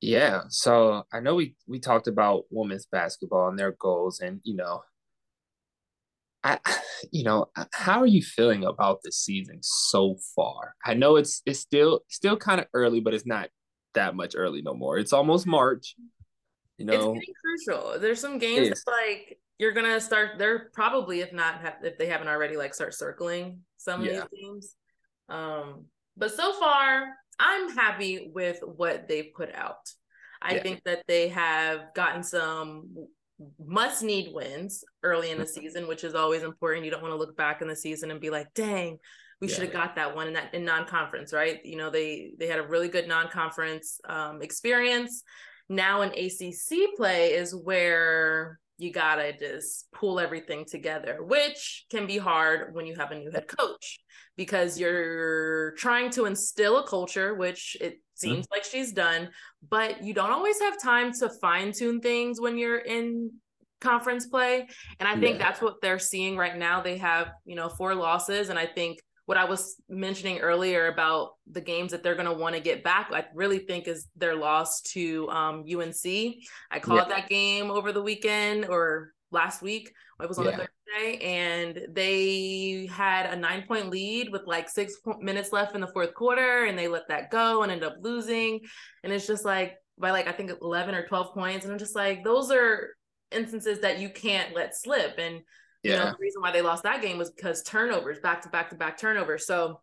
Yeah. 0.00 0.42
So 0.48 1.04
I 1.12 1.20
know 1.20 1.34
we 1.34 1.54
we 1.66 1.80
talked 1.80 2.06
about 2.06 2.44
women's 2.50 2.86
basketball 2.86 3.48
and 3.48 3.58
their 3.58 3.72
goals, 3.72 4.20
and 4.20 4.40
you 4.44 4.54
know, 4.54 4.82
I 6.46 6.58
you 7.12 7.24
know, 7.24 7.46
how 7.72 8.00
are 8.00 8.06
you 8.06 8.22
feeling 8.22 8.64
about 8.64 9.00
the 9.02 9.12
season 9.12 9.58
so 9.62 10.16
far? 10.34 10.74
I 10.84 10.94
know 10.94 11.16
it's 11.16 11.42
it's 11.44 11.60
still 11.60 12.00
still 12.08 12.36
kind 12.36 12.60
of 12.60 12.66
early, 12.72 13.00
but 13.00 13.14
it's 13.14 13.26
not 13.26 13.48
that 13.94 14.14
much 14.14 14.34
early 14.36 14.62
no 14.62 14.74
more. 14.74 14.98
It's 14.98 15.12
almost 15.12 15.46
March. 15.46 15.96
You 16.78 16.86
know, 16.86 17.16
it's 17.16 17.32
crucial. 17.42 17.98
There's 17.98 18.20
some 18.20 18.38
games 18.38 18.82
like 18.86 19.38
you're 19.58 19.72
gonna 19.72 20.00
start. 20.00 20.38
They're 20.38 20.70
probably, 20.74 21.20
if 21.20 21.32
not, 21.32 21.60
if 21.82 21.98
they 21.98 22.06
haven't 22.06 22.28
already, 22.28 22.56
like 22.56 22.74
start 22.74 22.94
circling 22.94 23.60
some 23.76 24.00
of 24.00 24.06
yeah. 24.06 24.12
these 24.30 24.40
games. 24.42 24.74
Um, 25.28 25.86
but 26.16 26.34
so 26.34 26.52
far, 26.52 27.08
I'm 27.38 27.74
happy 27.74 28.30
with 28.34 28.60
what 28.62 29.08
they've 29.08 29.32
put 29.34 29.54
out. 29.54 29.90
I 30.42 30.56
yeah. 30.56 30.62
think 30.62 30.82
that 30.84 31.02
they 31.08 31.28
have 31.28 31.94
gotten 31.94 32.22
some 32.22 33.08
must 33.64 34.02
need 34.02 34.32
wins 34.32 34.84
early 35.02 35.30
in 35.30 35.38
the 35.38 35.44
mm-hmm. 35.44 35.60
season, 35.60 35.88
which 35.88 36.04
is 36.04 36.14
always 36.14 36.42
important. 36.42 36.84
You 36.84 36.90
don't 36.90 37.02
want 37.02 37.12
to 37.12 37.18
look 37.18 37.36
back 37.36 37.62
in 37.62 37.68
the 37.68 37.76
season 37.76 38.10
and 38.10 38.20
be 38.20 38.30
like, 38.30 38.52
dang, 38.54 38.98
we 39.40 39.48
yeah. 39.48 39.54
should 39.54 39.64
have 39.64 39.72
got 39.72 39.96
that 39.96 40.16
one 40.16 40.28
in 40.28 40.32
that 40.34 40.54
in 40.54 40.64
non-conference, 40.64 41.32
right? 41.32 41.60
You 41.64 41.76
know, 41.76 41.90
they 41.90 42.32
they 42.38 42.46
had 42.46 42.58
a 42.58 42.66
really 42.66 42.88
good 42.88 43.08
non-conference 43.08 44.00
um, 44.08 44.40
experience 44.40 45.22
now 45.68 46.02
in 46.02 46.10
ACC 46.10 46.96
play 46.96 47.32
is 47.32 47.54
where 47.54 48.60
you 48.78 48.92
gotta 48.92 49.32
just 49.38 49.88
pull 49.92 50.20
everything 50.20 50.64
together, 50.64 51.18
which 51.22 51.86
can 51.90 52.06
be 52.06 52.18
hard 52.18 52.74
when 52.74 52.86
you 52.86 52.94
have 52.96 53.10
a 53.10 53.18
new 53.18 53.30
head 53.30 53.48
coach 53.48 54.00
because 54.36 54.78
you're 54.78 55.72
trying 55.72 56.10
to 56.10 56.26
instill 56.26 56.78
a 56.78 56.86
culture, 56.86 57.34
which 57.34 57.76
it 57.80 58.00
seems 58.14 58.46
mm-hmm. 58.46 58.54
like 58.54 58.64
she's 58.64 58.92
done, 58.92 59.30
but 59.68 60.02
you 60.02 60.12
don't 60.12 60.30
always 60.30 60.60
have 60.60 60.80
time 60.80 61.12
to 61.12 61.30
fine 61.40 61.72
tune 61.72 62.00
things 62.00 62.40
when 62.40 62.58
you're 62.58 62.78
in 62.78 63.30
conference 63.80 64.26
play. 64.26 64.66
And 65.00 65.08
I 65.08 65.18
think 65.18 65.38
yeah. 65.38 65.46
that's 65.46 65.62
what 65.62 65.80
they're 65.80 65.98
seeing 65.98 66.36
right 66.36 66.56
now. 66.56 66.82
They 66.82 66.98
have, 66.98 67.30
you 67.44 67.56
know, 67.56 67.68
four 67.68 67.94
losses. 67.94 68.48
And 68.48 68.58
I 68.58 68.66
think 68.66 68.98
what 69.26 69.36
I 69.36 69.44
was 69.44 69.76
mentioning 69.88 70.38
earlier 70.38 70.86
about 70.86 71.32
the 71.50 71.60
games 71.60 71.90
that 71.90 72.02
they're 72.02 72.14
going 72.14 72.26
to 72.26 72.32
want 72.32 72.54
to 72.54 72.60
get 72.60 72.84
back, 72.84 73.10
I 73.12 73.24
really 73.34 73.58
think 73.58 73.88
is 73.88 74.06
their 74.16 74.36
loss 74.36 74.80
to 74.92 75.28
um, 75.28 75.64
UNC. 75.68 76.36
I 76.70 76.78
called 76.80 77.08
yeah. 77.08 77.16
that 77.16 77.28
game 77.28 77.70
over 77.70 77.92
the 77.92 78.02
weekend 78.02 78.66
or 78.66 79.10
last 79.32 79.62
week. 79.62 79.92
It 80.20 80.28
was 80.28 80.38
on 80.38 80.46
yeah. 80.46 80.56
Thursday, 80.56 81.18
and 81.18 81.86
they 81.92 82.88
had 82.90 83.26
a 83.26 83.36
nine 83.36 83.64
point 83.66 83.90
lead 83.90 84.30
with 84.30 84.42
like 84.46 84.68
six 84.68 84.94
minutes 85.20 85.52
left 85.52 85.74
in 85.74 85.80
the 85.80 85.88
fourth 85.88 86.14
quarter, 86.14 86.64
and 86.64 86.78
they 86.78 86.88
let 86.88 87.08
that 87.08 87.30
go 87.30 87.62
and 87.62 87.72
end 87.72 87.84
up 87.84 87.96
losing. 88.00 88.60
And 89.02 89.12
it's 89.12 89.26
just 89.26 89.44
like 89.44 89.74
by 89.98 90.12
like 90.12 90.28
I 90.28 90.32
think 90.32 90.52
eleven 90.62 90.94
or 90.94 91.06
twelve 91.06 91.34
points, 91.34 91.64
and 91.64 91.72
I'm 91.72 91.78
just 91.78 91.96
like 91.96 92.24
those 92.24 92.50
are 92.50 92.90
instances 93.30 93.80
that 93.80 93.98
you 93.98 94.08
can't 94.08 94.54
let 94.54 94.76
slip. 94.76 95.18
And 95.18 95.40
yeah. 95.86 95.92
You 95.92 95.98
know, 95.98 96.10
the 96.12 96.18
reason 96.20 96.42
why 96.42 96.52
they 96.52 96.62
lost 96.62 96.82
that 96.84 97.02
game 97.02 97.18
was 97.18 97.30
because 97.30 97.62
turnovers, 97.62 98.18
back 98.20 98.42
to 98.42 98.48
back 98.48 98.70
to 98.70 98.76
back 98.76 98.98
turnovers. 98.98 99.46
So 99.46 99.80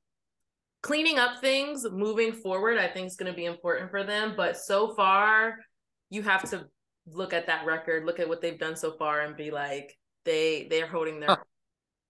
cleaning 0.82 1.18
up 1.18 1.40
things 1.40 1.86
moving 1.90 2.34
forward, 2.34 2.78
I 2.78 2.88
think 2.88 3.08
is 3.08 3.16
going 3.16 3.32
to 3.32 3.36
be 3.36 3.46
important 3.46 3.90
for 3.90 4.04
them. 4.04 4.34
But 4.36 4.58
so 4.58 4.94
far, 4.94 5.58
you 6.10 6.22
have 6.22 6.48
to 6.52 6.68
look 7.08 7.34
at 7.34 7.48
that 7.48 7.66
record, 7.66 8.06
look 8.06 8.20
at 8.20 8.28
what 8.28 8.42
they've 8.42 8.60
done 8.60 8.76
so 8.76 8.92
far, 8.92 9.22
and 9.22 9.36
be 9.36 9.50
like, 9.50 9.98
they 10.26 10.68
they're 10.70 10.88
holding 10.88 11.20
their. 11.20 11.30
Huh. 11.30 11.38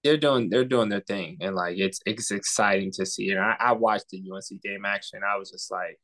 They're 0.03 0.17
doing 0.17 0.49
they're 0.49 0.65
doing 0.65 0.89
their 0.89 0.99
thing, 0.99 1.37
and 1.39 1.55
like 1.55 1.77
it's 1.77 1.99
it's 2.05 2.31
exciting 2.31 2.91
to 2.93 3.05
see. 3.05 3.31
And 3.31 3.39
I, 3.39 3.55
I 3.57 3.71
watched 3.71 4.09
the 4.09 4.21
UNC 4.29 4.61
game 4.61 4.83
action. 4.83 5.21
I 5.25 5.37
was 5.37 5.49
just 5.49 5.71
like, 5.71 5.97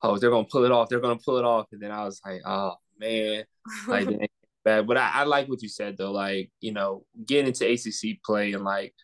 oh, 0.00 0.16
they're 0.16 0.30
gonna 0.30 0.46
pull 0.50 0.64
it 0.64 0.72
off. 0.72 0.88
They're 0.88 1.00
gonna 1.00 1.18
pull 1.22 1.36
it 1.36 1.44
off. 1.44 1.66
And 1.72 1.82
then 1.82 1.90
I 1.90 2.04
was 2.04 2.18
like, 2.24 2.40
oh 2.46 2.74
man, 2.98 3.44
like 3.86 4.08
bad. 4.64 4.86
But 4.86 4.96
I, 4.96 5.10
I 5.14 5.24
like 5.24 5.48
what 5.48 5.62
you 5.62 5.68
said 5.68 5.96
though. 5.96 6.12
Like 6.12 6.50
you 6.60 6.72
know, 6.72 7.04
getting 7.26 7.48
into 7.48 7.70
ACC 7.70 8.22
play 8.24 8.52
and 8.52 8.64
like 8.64 8.94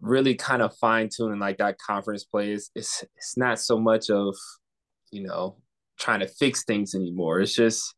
really 0.00 0.34
kind 0.34 0.62
of 0.62 0.76
fine 0.76 1.08
tuning 1.14 1.38
like 1.38 1.58
that 1.58 1.78
conference 1.78 2.24
play 2.24 2.52
is 2.52 2.70
it's 2.74 3.04
it's 3.16 3.36
not 3.36 3.58
so 3.60 3.78
much 3.78 4.10
of 4.10 4.34
you 5.10 5.22
know 5.22 5.56
trying 5.98 6.20
to 6.20 6.28
fix 6.28 6.64
things 6.64 6.94
anymore. 6.94 7.40
It's 7.40 7.54
just 7.54 7.94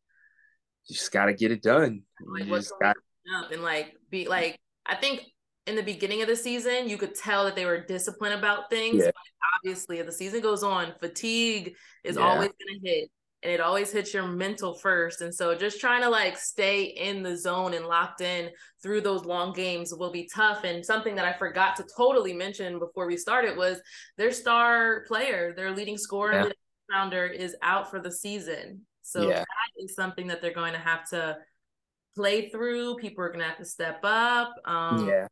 you 0.87 0.95
just 0.95 1.11
got 1.11 1.25
to 1.25 1.33
get 1.33 1.51
it 1.51 1.61
done. 1.61 2.03
Like 2.25 2.45
you 2.45 2.55
just 2.55 2.73
got 2.81 2.95
and 3.51 3.63
like 3.63 3.95
be 4.09 4.27
like 4.27 4.57
I 4.85 4.95
think 4.95 5.23
in 5.65 5.75
the 5.75 5.83
beginning 5.83 6.21
of 6.21 6.27
the 6.27 6.35
season 6.35 6.87
you 6.87 6.97
could 6.97 7.15
tell 7.15 7.45
that 7.45 7.55
they 7.55 7.65
were 7.65 7.79
disciplined 7.79 8.35
about 8.35 8.69
things. 8.69 9.03
Yeah. 9.03 9.11
obviously, 9.57 9.99
as 9.99 10.05
the 10.05 10.11
season 10.11 10.41
goes 10.41 10.63
on, 10.63 10.93
fatigue 10.99 11.75
is 12.03 12.17
yeah. 12.17 12.21
always 12.21 12.49
going 12.49 12.79
to 12.81 12.87
hit 12.87 13.09
and 13.45 13.53
it 13.53 13.61
always 13.61 13.91
hits 13.91 14.11
your 14.11 14.25
mental 14.25 14.73
first. 14.73 15.21
And 15.21 15.33
so 15.33 15.53
just 15.53 15.79
trying 15.79 16.01
to 16.01 16.09
like 16.09 16.35
stay 16.35 16.85
in 16.85 17.21
the 17.21 17.37
zone 17.37 17.75
and 17.75 17.85
locked 17.85 18.21
in 18.21 18.49
through 18.81 19.01
those 19.01 19.23
long 19.23 19.53
games 19.53 19.93
will 19.93 20.11
be 20.11 20.27
tough. 20.33 20.63
And 20.63 20.83
something 20.83 21.13
that 21.13 21.25
I 21.25 21.33
forgot 21.37 21.75
to 21.75 21.85
totally 21.95 22.33
mention 22.33 22.79
before 22.79 23.05
we 23.05 23.17
started 23.17 23.55
was 23.55 23.79
their 24.17 24.31
star 24.31 25.03
player, 25.07 25.53
their 25.55 25.75
leading 25.75 25.95
scorer 25.95 26.33
yeah. 26.33 26.43
and 26.45 26.53
rounder 26.91 27.27
is 27.27 27.55
out 27.61 27.91
for 27.91 27.99
the 27.99 28.11
season. 28.11 28.81
So 29.03 29.29
yeah. 29.29 29.39
that 29.39 29.83
is 29.83 29.93
something 29.93 30.25
that 30.27 30.41
they're 30.41 30.51
going 30.51 30.73
to 30.73 30.79
have 30.79 31.07
to 31.11 31.37
play 32.15 32.49
through. 32.49 32.95
People 32.95 33.23
are 33.23 33.29
going 33.29 33.41
to 33.41 33.45
have 33.45 33.59
to 33.59 33.65
step 33.65 33.99
up. 34.03 34.55
Um, 34.65 35.07
yeah. 35.07 35.27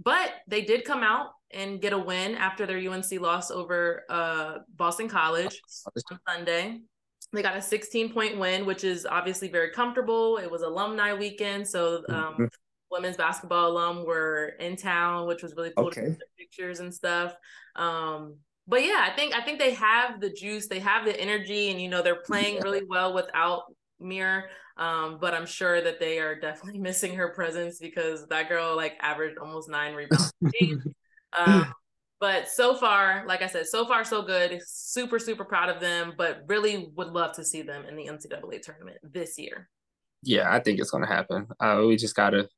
But 0.00 0.30
they 0.46 0.62
did 0.62 0.84
come 0.84 1.02
out 1.02 1.30
and 1.50 1.80
get 1.80 1.92
a 1.92 1.98
win 1.98 2.36
after 2.36 2.66
their 2.66 2.78
UNC 2.78 3.10
loss 3.20 3.50
over 3.50 4.04
uh, 4.08 4.58
Boston 4.76 5.08
College 5.08 5.60
on 6.12 6.20
Sunday. 6.28 6.82
They 7.32 7.42
got 7.42 7.56
a 7.56 7.62
16 7.62 8.12
point 8.12 8.38
win, 8.38 8.64
which 8.64 8.84
is 8.84 9.06
obviously 9.06 9.48
very 9.48 9.70
comfortable. 9.70 10.38
It 10.38 10.50
was 10.50 10.62
alumni 10.62 11.12
weekend, 11.12 11.68
so 11.68 12.02
um, 12.08 12.14
mm-hmm. 12.14 12.44
women's 12.90 13.18
basketball 13.18 13.70
alum 13.70 14.06
were 14.06 14.54
in 14.60 14.76
town, 14.76 15.26
which 15.26 15.42
was 15.42 15.54
really 15.54 15.72
cool 15.76 15.88
okay. 15.88 16.16
pictures 16.38 16.80
and 16.80 16.94
stuff. 16.94 17.34
Um, 17.76 18.36
but 18.66 18.84
yeah, 18.84 19.06
I 19.10 19.14
think 19.14 19.34
I 19.34 19.42
think 19.42 19.58
they 19.58 19.74
have 19.74 20.20
the 20.20 20.30
juice, 20.30 20.68
they 20.68 20.78
have 20.80 21.04
the 21.04 21.18
energy, 21.18 21.70
and 21.70 21.80
you 21.80 21.88
know 21.88 22.02
they're 22.02 22.22
playing 22.22 22.56
yeah. 22.56 22.62
really 22.62 22.82
well 22.88 23.12
without 23.12 23.64
Mir. 24.00 24.48
Um, 24.78 25.18
but 25.20 25.34
I'm 25.34 25.46
sure 25.46 25.80
that 25.80 25.98
they 25.98 26.20
are 26.20 26.38
definitely 26.38 26.80
missing 26.88 27.14
her 27.16 27.30
presence 27.30 27.78
because 27.78 28.26
that 28.28 28.48
girl 28.48 28.76
like 28.76 28.96
averaged 29.00 29.38
almost 29.38 29.68
nine 29.68 29.94
rebounds. 29.94 30.32
um, 31.36 31.72
But 32.20 32.48
so 32.48 32.74
far, 32.74 33.24
like 33.26 33.42
I 33.42 33.46
said, 33.46 33.66
so 33.66 33.86
far 33.86 34.04
so 34.04 34.22
good. 34.22 34.60
Super, 34.66 35.18
super 35.18 35.44
proud 35.44 35.68
of 35.68 35.80
them, 35.80 36.14
but 36.18 36.42
really 36.48 36.90
would 36.96 37.08
love 37.08 37.32
to 37.36 37.44
see 37.44 37.62
them 37.62 37.84
in 37.86 37.94
the 37.94 38.06
NCAA 38.06 38.60
tournament 38.60 38.98
this 39.02 39.38
year. 39.38 39.68
Yeah, 40.22 40.52
I 40.52 40.58
think 40.58 40.80
it's 40.80 40.90
gonna 40.90 41.06
happen. 41.06 41.46
Uh, 41.60 41.84
we 41.86 41.96
just 41.96 42.16
gotta 42.16 42.48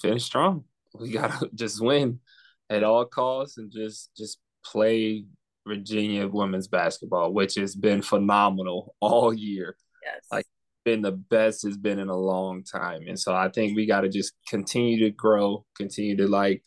finish 0.00 0.24
strong. 0.24 0.64
We 0.98 1.12
gotta 1.12 1.48
just 1.54 1.80
win 1.80 2.20
at 2.68 2.82
all 2.82 3.04
costs 3.04 3.58
and 3.58 3.70
just 3.70 4.10
just 4.16 4.38
play 4.64 5.24
Virginia 5.66 6.26
women's 6.26 6.66
basketball, 6.66 7.32
which 7.32 7.54
has 7.54 7.76
been 7.76 8.02
phenomenal 8.02 8.96
all 9.00 9.32
year. 9.32 9.76
Yes. 10.04 10.24
Like 10.32 10.46
been 10.84 11.02
the 11.02 11.12
best 11.12 11.64
it's 11.64 11.76
been 11.76 11.98
in 11.98 12.08
a 12.08 12.16
long 12.16 12.64
time. 12.64 13.02
And 13.08 13.18
so 13.18 13.34
I 13.34 13.48
think 13.48 13.76
we 13.76 13.86
gotta 13.86 14.08
just 14.08 14.32
continue 14.48 15.04
to 15.04 15.10
grow, 15.10 15.64
continue 15.76 16.16
to 16.16 16.26
like 16.26 16.62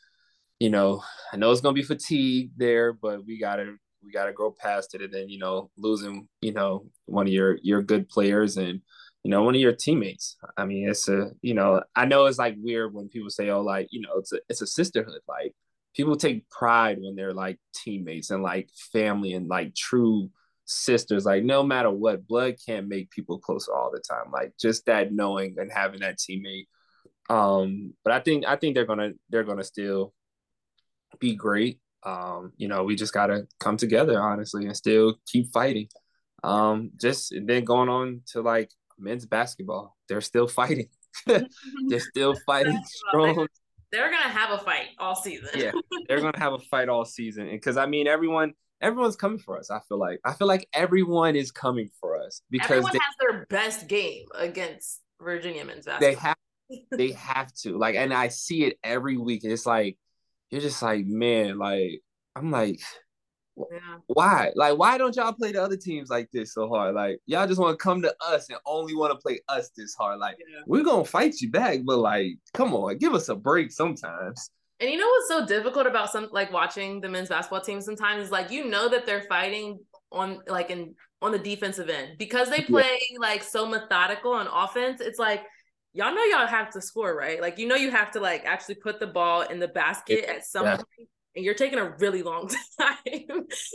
you 0.59 0.69
know, 0.69 1.03
I 1.33 1.37
know 1.37 1.51
it's 1.51 1.61
gonna 1.61 1.73
be 1.73 1.83
fatigue 1.83 2.51
there, 2.57 2.93
but 2.93 3.25
we 3.25 3.39
gotta 3.39 3.75
we 4.03 4.11
gotta 4.11 4.33
grow 4.33 4.51
past 4.51 4.95
it. 4.95 5.01
And 5.01 5.13
then 5.13 5.29
you 5.29 5.39
know, 5.39 5.71
losing 5.77 6.27
you 6.41 6.53
know 6.53 6.85
one 7.05 7.27
of 7.27 7.33
your 7.33 7.57
your 7.63 7.81
good 7.81 8.09
players 8.09 8.57
and 8.57 8.81
you 9.23 9.31
know 9.31 9.43
one 9.43 9.55
of 9.55 9.61
your 9.61 9.73
teammates. 9.73 10.37
I 10.57 10.65
mean, 10.65 10.89
it's 10.89 11.07
a 11.07 11.31
you 11.41 11.53
know 11.53 11.81
I 11.95 12.05
know 12.05 12.25
it's 12.25 12.39
like 12.39 12.55
weird 12.59 12.93
when 12.93 13.09
people 13.09 13.29
say 13.29 13.49
oh 13.49 13.61
like 13.61 13.87
you 13.91 14.01
know 14.01 14.17
it's 14.17 14.33
a 14.33 14.39
it's 14.49 14.61
a 14.61 14.67
sisterhood 14.67 15.21
like 15.27 15.53
people 15.95 16.15
take 16.15 16.49
pride 16.49 16.97
when 17.01 17.15
they're 17.15 17.33
like 17.33 17.59
teammates 17.73 18.29
and 18.29 18.43
like 18.43 18.69
family 18.93 19.33
and 19.33 19.47
like 19.47 19.73
true 19.75 20.29
sisters 20.65 21.25
like 21.25 21.43
no 21.43 21.63
matter 21.63 21.89
what 21.89 22.27
blood 22.27 22.55
can't 22.63 22.87
make 22.87 23.09
people 23.09 23.39
closer 23.39 23.73
all 23.73 23.89
the 23.91 23.99
time 23.99 24.31
like 24.31 24.53
just 24.59 24.85
that 24.85 25.11
knowing 25.11 25.55
and 25.57 25.71
having 25.71 26.01
that 26.01 26.19
teammate 26.19 26.67
um 27.31 27.91
but 28.03 28.13
i 28.13 28.19
think 28.19 28.45
i 28.45 28.55
think 28.55 28.75
they're 28.75 28.85
gonna 28.85 29.09
they're 29.31 29.43
gonna 29.43 29.63
still 29.63 30.13
be 31.19 31.35
great. 31.35 31.79
Um, 32.03 32.53
you 32.57 32.67
know, 32.67 32.83
we 32.83 32.95
just 32.95 33.13
gotta 33.13 33.47
come 33.59 33.77
together 33.77 34.21
honestly 34.21 34.65
and 34.65 34.75
still 34.75 35.17
keep 35.27 35.51
fighting. 35.51 35.89
Um, 36.43 36.91
just 36.99 37.31
and 37.31 37.47
then 37.47 37.65
going 37.65 37.89
on 37.89 38.21
to 38.31 38.41
like 38.41 38.71
men's 38.97 39.25
basketball, 39.25 39.97
they're 40.07 40.21
still 40.21 40.47
fighting. 40.47 40.89
they're 41.25 41.99
still 41.99 42.35
fighting 42.45 42.81
strong. 42.85 43.47
They're 43.91 44.11
gonna 44.11 44.29
have 44.29 44.51
a 44.51 44.63
fight 44.63 44.89
all 44.99 45.15
season. 45.15 45.49
yeah, 45.55 45.71
they're 46.07 46.21
gonna 46.21 46.39
have 46.39 46.53
a 46.53 46.59
fight 46.59 46.89
all 46.89 47.05
season, 47.05 47.43
and 47.43 47.51
because 47.51 47.75
I 47.75 47.87
mean, 47.87 48.07
everyone, 48.07 48.53
everyone's 48.81 49.15
coming 49.15 49.39
for 49.39 49.57
us. 49.57 49.71
I 49.71 49.79
feel 49.87 49.99
like 49.99 50.19
I 50.23 50.33
feel 50.33 50.47
like 50.47 50.67
everyone 50.73 51.35
is 51.35 51.51
coming 51.51 51.89
for 51.99 52.21
us 52.21 52.41
because 52.49 52.71
everyone 52.71 52.91
they, 52.93 52.99
has 52.99 53.15
their 53.19 53.45
best 53.49 53.87
game 53.87 54.25
against 54.35 55.01
Virginia 55.21 55.65
men's 55.65 55.85
basketball. 55.85 56.09
They 56.09 56.15
have, 56.15 56.37
they 56.91 57.11
have 57.17 57.53
to 57.63 57.77
like, 57.77 57.95
and 57.95 58.13
I 58.13 58.27
see 58.27 58.63
it 58.63 58.77
every 58.83 59.17
week. 59.17 59.43
It's 59.43 59.65
like 59.65 59.97
you're 60.49 60.61
just 60.61 60.81
like, 60.81 61.05
man, 61.05 61.57
like 61.57 62.01
I'm 62.35 62.51
like, 62.51 62.79
yeah. 63.57 63.97
why? 64.07 64.51
Like, 64.55 64.77
why 64.77 64.97
don't 64.97 65.15
y'all 65.15 65.33
play 65.33 65.51
the 65.51 65.61
other 65.61 65.77
teams 65.77 66.09
like 66.09 66.29
this 66.31 66.53
so 66.53 66.67
hard? 66.67 66.95
Like, 66.95 67.19
y'all 67.25 67.47
just 67.47 67.59
want 67.59 67.77
to 67.77 67.83
come 67.83 68.01
to 68.01 68.15
us 68.21 68.49
and 68.49 68.59
only 68.65 68.95
want 68.95 69.11
to 69.11 69.17
play 69.17 69.39
us 69.49 69.69
this 69.75 69.95
hard. 69.95 70.19
Like, 70.19 70.37
yeah. 70.39 70.61
we're 70.65 70.83
gonna 70.83 71.05
fight 71.05 71.41
you 71.41 71.49
back, 71.49 71.79
but 71.83 71.99
like, 71.99 72.37
come 72.53 72.73
on, 72.73 72.97
give 72.97 73.13
us 73.13 73.29
a 73.29 73.35
break 73.35 73.71
sometimes. 73.71 74.49
And 74.79 74.89
you 74.89 74.97
know 74.97 75.07
what's 75.07 75.27
so 75.27 75.45
difficult 75.45 75.87
about 75.87 76.09
some 76.09 76.29
like 76.31 76.53
watching 76.53 77.01
the 77.01 77.09
men's 77.09 77.29
basketball 77.29 77.61
team 77.61 77.81
sometimes 77.81 78.23
is 78.23 78.31
like 78.31 78.49
you 78.49 78.65
know 78.65 78.87
that 78.87 79.05
they're 79.05 79.23
fighting 79.23 79.79
on 80.11 80.39
like 80.47 80.69
in 80.69 80.95
on 81.21 81.33
the 81.33 81.39
defensive 81.39 81.89
end 81.89 82.17
because 82.17 82.49
they 82.49 82.61
play 82.61 82.97
yeah. 83.11 83.19
like 83.19 83.43
so 83.43 83.65
methodical 83.65 84.31
on 84.31 84.47
offense. 84.47 85.01
It's 85.01 85.19
like 85.19 85.43
y'all 85.93 86.13
know 86.13 86.23
y'all 86.23 86.47
have 86.47 86.69
to 86.71 86.81
score, 86.81 87.15
right? 87.15 87.41
Like 87.41 87.57
you 87.57 87.67
know 87.67 87.75
you 87.75 87.91
have 87.91 88.11
to 88.11 88.19
like 88.19 88.45
actually 88.45 88.75
put 88.75 88.99
the 88.99 89.07
ball 89.07 89.41
in 89.41 89.59
the 89.59 89.67
basket 89.67 90.25
at 90.25 90.45
some 90.45 90.65
yeah. 90.65 90.75
point, 90.77 91.09
and 91.35 91.45
you're 91.45 91.53
taking 91.53 91.79
a 91.79 91.95
really 91.99 92.23
long 92.23 92.49
time. 92.79 92.97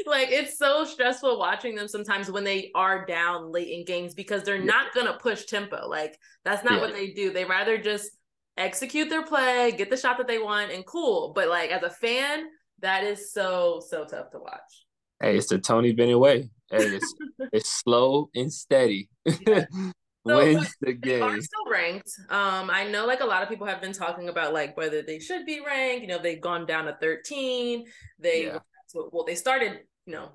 like 0.07 0.29
it's 0.31 0.59
so 0.59 0.85
stressful 0.85 1.39
watching 1.39 1.75
them 1.75 1.89
sometimes 1.89 2.31
when 2.31 2.45
they 2.45 2.71
are 2.75 3.05
down 3.07 3.51
late 3.51 3.69
in 3.69 3.85
games 3.85 4.15
because 4.15 4.43
they're 4.43 4.57
yeah. 4.57 4.65
not 4.65 4.95
gonna 4.95 5.19
push 5.21 5.45
tempo. 5.45 5.89
Like 5.89 6.19
that's 6.45 6.65
not 6.65 6.75
yeah. 6.75 6.81
what 6.81 6.95
they 6.95 7.11
do. 7.13 7.33
They 7.33 7.45
rather 7.45 7.79
just 7.79 8.11
execute 8.57 9.09
their 9.09 9.25
play, 9.25 9.73
get 9.73 9.91
the 9.91 9.97
shot 9.97 10.19
that 10.19 10.29
they 10.29 10.39
want, 10.39 10.71
and 10.71 10.87
cool. 10.87 11.33
But 11.35 11.49
like 11.49 11.71
as 11.71 11.83
a 11.83 11.91
fan, 11.91 12.45
that 12.81 13.05
is 13.05 13.33
so 13.33 13.83
so 13.87 14.05
tough 14.05 14.31
to 14.31 14.39
watch. 14.39 14.87
Hey, 15.21 15.37
it's 15.37 15.49
the 15.49 15.59
Tony 15.59 15.93
Bennett 15.93 16.19
way. 16.19 16.51
Hey, 16.71 16.97
it's 16.97 17.15
it's 17.53 17.71
slow 17.71 18.31
and 18.35 18.53
steady. 18.53 19.09
Yeah. 19.47 19.67
So, 20.27 20.39
wins 20.39 20.75
the 20.81 20.93
game. 20.95 21.21
They 21.21 21.27
are 21.27 21.41
still 21.41 21.71
ranked. 21.71 22.11
Um, 22.31 22.71
I 22.71 22.89
know 22.89 23.07
like 23.07 23.21
a 23.21 23.27
lot 23.27 23.43
of 23.43 23.49
people 23.49 23.67
have 23.67 23.81
been 23.81 23.93
talking 23.93 24.29
about 24.29 24.55
like 24.55 24.77
whether 24.77 25.03
they 25.03 25.19
should 25.19 25.45
be 25.45 25.61
ranked. 25.61 26.03
You 26.03 26.09
know, 26.09 26.19
they've 26.19 26.41
gone 26.41 26.67
down 26.67 26.87
to 26.87 26.97
13. 27.01 27.85
They 28.19 28.47
yeah. 28.47 28.59
well, 28.95 29.25
they 29.25 29.35
started, 29.35 29.81
you 30.07 30.15
know, 30.15 30.31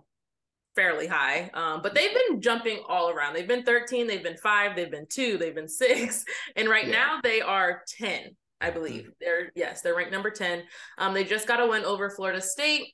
fairly 0.76 1.08
high. 1.08 1.50
Um, 1.54 1.82
but 1.82 1.96
they've 1.96 2.14
been 2.14 2.42
jumping 2.42 2.84
all 2.88 3.10
around. 3.10 3.34
They've 3.34 3.48
been 3.48 3.64
13, 3.64 4.08
they've 4.08 4.24
been 4.24 4.38
five, 4.38 4.76
they've 4.76 4.92
been 4.92 5.08
two, 5.10 5.38
they've 5.38 5.56
been 5.56 5.68
six, 5.68 6.24
and 6.56 6.70
right 6.70 6.88
yeah. 6.88 6.94
now 6.94 7.20
they 7.24 7.42
are 7.42 7.82
10. 7.98 8.36
I 8.62 8.72
believe 8.72 9.04
mm-hmm. 9.04 9.10
they're 9.22 9.52
yes, 9.56 9.82
they're 9.82 9.96
ranked 9.96 10.12
number 10.12 10.30
10. 10.30 10.64
Um, 10.98 11.14
they 11.14 11.24
just 11.24 11.48
got 11.48 11.62
a 11.62 11.68
win 11.68 11.86
over 11.86 12.10
Florida 12.10 12.42
State 12.42 12.94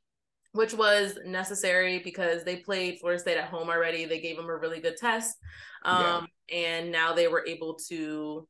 which 0.56 0.74
was 0.74 1.20
necessary 1.26 2.00
because 2.00 2.44
they 2.44 2.56
played 2.56 2.98
Florida 3.00 3.20
State 3.20 3.38
at 3.38 3.50
home 3.50 3.70
already. 3.70 4.06
They 4.06 4.22
gave 4.22 4.38
them 4.38 4.50
a 4.50 4.56
really 4.56 4.80
good 4.80 4.96
test. 4.96 5.38
Um, 5.84 6.28
yeah. 6.50 6.58
and 6.58 6.92
now 6.92 7.14
they 7.14 7.28
were 7.28 7.46
able 7.46 7.76
to 7.90 8.48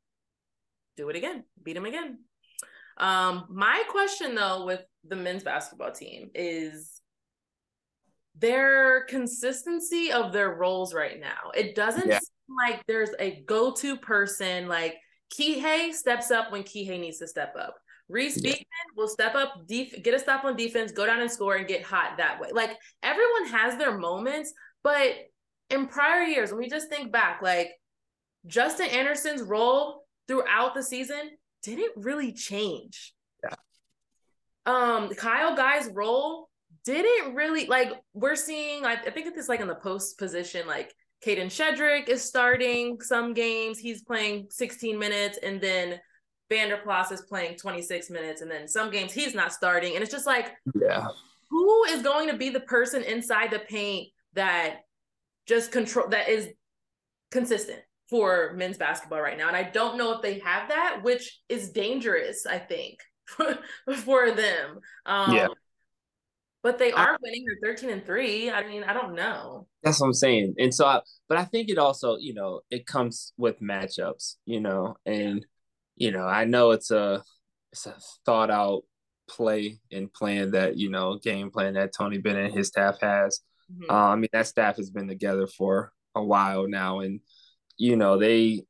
do 0.95 1.09
it 1.09 1.15
again, 1.15 1.43
beat 1.62 1.74
them 1.74 1.85
again. 1.85 2.19
Um, 2.97 3.45
my 3.50 3.83
question 3.89 4.35
though 4.35 4.65
with 4.65 4.81
the 5.03 5.15
men's 5.15 5.43
basketball 5.43 5.91
team 5.91 6.29
is 6.33 7.01
their 8.38 9.05
consistency 9.05 10.12
of 10.12 10.31
their 10.31 10.53
roles 10.53 10.93
right 10.93 11.19
now. 11.19 11.51
It 11.55 11.75
doesn't 11.75 12.07
yeah. 12.07 12.19
seem 12.19 12.55
like 12.55 12.85
there's 12.85 13.12
a 13.19 13.43
go-to 13.47 13.97
person 13.97 14.67
like 14.67 14.95
Kihei 15.33 15.91
steps 15.91 16.31
up 16.31 16.51
when 16.51 16.63
Kihei 16.63 17.00
needs 17.00 17.17
to 17.17 17.27
step 17.27 17.55
up. 17.59 17.75
Reece 18.07 18.38
yeah. 18.38 18.51
Beekman 18.51 18.95
will 18.95 19.07
step 19.07 19.35
up, 19.35 19.67
def- 19.67 20.03
get 20.03 20.13
a 20.13 20.19
stop 20.19 20.45
on 20.45 20.55
defense, 20.55 20.91
go 20.91 21.05
down 21.05 21.21
and 21.21 21.31
score 21.31 21.55
and 21.55 21.67
get 21.67 21.83
hot 21.83 22.17
that 22.17 22.39
way. 22.39 22.50
Like 22.51 22.77
everyone 23.01 23.47
has 23.47 23.77
their 23.77 23.97
moments, 23.97 24.53
but 24.83 25.13
in 25.69 25.88
prior 25.88 26.24
years, 26.24 26.51
when 26.51 26.59
we 26.59 26.69
just 26.69 26.89
think 26.89 27.12
back, 27.12 27.41
like 27.41 27.71
Justin 28.45 28.88
Anderson's 28.88 29.41
role 29.41 30.05
throughout 30.27 30.75
the 30.75 30.83
season 30.83 31.31
didn't 31.63 31.93
really 31.95 32.31
change. 32.31 33.13
Yeah. 33.43 33.55
Um, 34.65 35.09
Kyle 35.15 35.55
Guy's 35.55 35.89
role 35.93 36.50
didn't 36.83 37.33
really 37.33 37.65
like 37.65 37.91
we're 38.13 38.35
seeing, 38.35 38.85
I, 38.85 38.93
I 38.93 39.09
think 39.09 39.35
it's 39.35 39.50
like 39.50 39.62
in 39.62 39.67
the 39.67 39.75
post 39.75 40.19
position, 40.19 40.67
like 40.67 40.93
Kadin 41.25 41.47
Shedrick 41.47 42.07
is 42.07 42.24
starting 42.24 43.01
some 43.01 43.33
games. 43.33 43.79
He's 43.79 44.03
playing 44.03 44.47
16 44.51 44.97
minutes, 44.97 45.39
and 45.41 45.59
then 45.59 46.00
Vander 46.50 46.78
Plas 46.78 47.12
is 47.12 47.22
playing 47.22 47.58
26 47.58 48.10
minutes, 48.10 48.42
and 48.42 48.50
then 48.50 48.68
some 48.68 48.92
games 48.92 49.12
he's 49.12 49.34
not 49.34 49.52
starting. 49.52 49.96
And 49.96 50.04
it's 50.04 50.12
just 50.12 50.28
like, 50.28 50.52
yeah, 50.80 51.08
who 51.50 51.84
is 51.86 52.02
going 52.02 52.30
to 52.30 52.38
be 52.38 52.50
the 52.50 52.60
person 52.60 53.04
inside 53.04 53.52
the 53.52 53.60
paint 53.60 54.10
that 54.34 54.82
just 55.48 55.72
control 55.72 56.08
that 56.10 56.30
is 56.30 56.50
consistent 57.32 57.80
for 58.10 58.54
men's 58.56 58.78
basketball 58.78 59.22
right 59.22 59.38
now. 59.38 59.48
And 59.48 59.58
I 59.58 59.64
don't 59.64 59.98
know 59.98 60.14
if 60.14 60.22
they 60.22 60.40
have 60.40 60.70
that, 60.70 61.00
which 61.02 61.40
is 61.50 61.72
dangerous, 61.72 62.46
I 62.46 62.60
think, 62.60 63.00
for 63.28 64.32
them. 64.32 64.80
Um, 65.06 65.36
yeah. 65.36 65.48
But 66.62 66.80
they 66.80 66.92
are 66.92 67.14
I, 67.14 67.18
winning. 67.22 67.46
They're 67.62 67.75
13 67.75 67.90
and 67.92 68.06
3. 68.06 68.50
I 68.50 68.68
mean, 68.68 68.84
I 68.84 68.94
don't 68.94 69.14
know. 69.14 69.68
That's 69.84 70.00
what 70.00 70.08
I'm 70.08 70.14
saying. 70.14 70.56
And 70.58 70.74
so, 70.74 70.86
I, 70.86 71.02
but 71.30 71.38
I 71.38 71.46
think 71.46 71.70
it 71.70 71.78
also, 71.78 72.18
you 72.18 72.34
know, 72.34 72.62
it 72.72 72.88
comes 72.88 73.34
with 73.38 73.60
matchups, 73.60 74.36
you 74.46 74.60
know, 74.60 74.96
and, 75.06 75.46
you 75.96 76.12
know, 76.12 76.25
I 76.25 76.46
know 76.46 76.72
it's 76.72 76.92
a, 76.92 77.24
it's 77.72 77.86
a 77.86 77.96
thought 78.25 78.52
out 78.52 78.84
play 79.28 79.80
and 79.92 80.14
plan 80.14 80.52
that, 80.52 80.78
you 80.78 80.90
know, 80.90 81.18
game 81.18 81.52
plan 81.52 81.74
that 81.74 81.94
Tony 81.94 82.18
Bennett 82.18 82.46
and 82.46 82.54
his 82.54 82.68
staff 82.68 83.00
has. 83.02 83.42
Mm-hmm. 83.72 83.90
Uh, 83.90 84.10
I 84.10 84.16
mean, 84.16 84.30
that 84.34 84.48
staff 84.48 84.78
has 84.78 84.90
been 84.90 85.08
together 85.08 85.48
for 85.48 85.92
a 86.16 86.24
while 86.24 86.68
now, 86.68 87.00
and 87.00 87.20
you 87.78 87.96
know 87.96 88.18
they 88.18 88.64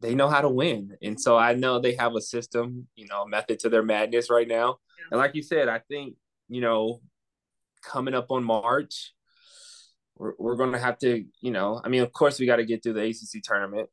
they 0.00 0.14
know 0.14 0.28
how 0.28 0.40
to 0.40 0.48
win, 0.48 0.96
and 1.02 1.20
so 1.20 1.36
I 1.36 1.54
know 1.54 1.78
they 1.78 1.94
have 1.94 2.14
a 2.14 2.20
system, 2.20 2.88
you 2.96 3.06
know, 3.06 3.24
method 3.24 3.60
to 3.60 3.68
their 3.68 3.82
madness 3.82 4.30
right 4.30 4.48
now. 4.48 4.78
Yeah. 4.98 5.04
And 5.12 5.18
like 5.18 5.34
you 5.34 5.42
said, 5.42 5.68
I 5.68 5.78
think 5.78 6.16
you 6.48 6.60
know, 6.60 7.00
coming 7.82 8.14
up 8.14 8.30
on 8.30 8.44
March, 8.44 9.14
we're 10.16 10.34
we're 10.38 10.56
gonna 10.56 10.78
have 10.78 10.98
to, 10.98 11.24
you 11.40 11.50
know, 11.50 11.80
I 11.82 11.88
mean, 11.88 12.02
of 12.02 12.12
course, 12.12 12.38
we 12.38 12.46
got 12.46 12.56
to 12.56 12.64
get 12.64 12.82
through 12.82 12.94
the 12.94 13.04
ACC 13.04 13.42
tournament, 13.42 13.88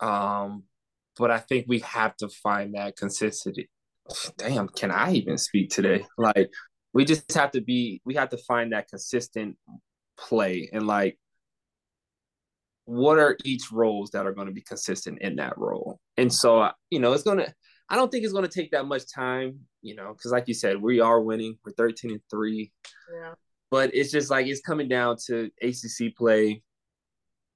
um, 0.00 0.64
but 1.18 1.30
I 1.30 1.38
think 1.38 1.66
we 1.68 1.80
have 1.80 2.16
to 2.18 2.28
find 2.28 2.74
that 2.74 2.96
consistency. 2.96 3.68
Damn, 4.36 4.68
can 4.68 4.90
I 4.90 5.12
even 5.12 5.38
speak 5.38 5.70
today? 5.70 6.04
Like 6.18 6.50
we 6.92 7.04
just 7.04 7.32
have 7.34 7.50
to 7.52 7.60
be 7.60 8.00
we 8.04 8.14
have 8.14 8.30
to 8.30 8.38
find 8.38 8.72
that 8.72 8.88
consistent 8.88 9.56
play 10.18 10.70
and 10.72 10.86
like 10.86 11.18
what 12.86 13.18
are 13.18 13.36
each 13.44 13.70
roles 13.72 14.10
that 14.12 14.26
are 14.26 14.32
going 14.32 14.46
to 14.46 14.52
be 14.52 14.62
consistent 14.62 15.20
in 15.20 15.36
that 15.36 15.58
role 15.58 15.98
and 16.16 16.32
so 16.32 16.70
you 16.88 17.00
know 17.00 17.12
it's 17.12 17.24
going 17.24 17.36
to 17.36 17.52
I 17.88 17.96
don't 17.96 18.10
think 18.10 18.24
it's 18.24 18.32
going 18.32 18.48
to 18.48 18.50
take 18.50 18.72
that 18.72 18.86
much 18.86 19.02
time, 19.12 19.60
you 19.80 19.94
know, 19.94 20.12
because 20.12 20.32
like 20.32 20.48
you 20.48 20.54
said, 20.54 20.80
we 20.80 21.00
are 21.00 21.20
winning. 21.20 21.56
We're 21.64 21.72
13 21.72 22.10
and 22.10 22.20
three. 22.28 22.72
Yeah. 23.14 23.34
But 23.70 23.94
it's 23.94 24.10
just 24.10 24.30
like 24.30 24.46
it's 24.46 24.60
coming 24.60 24.88
down 24.88 25.16
to 25.26 25.50
ACC 25.62 26.16
play. 26.16 26.62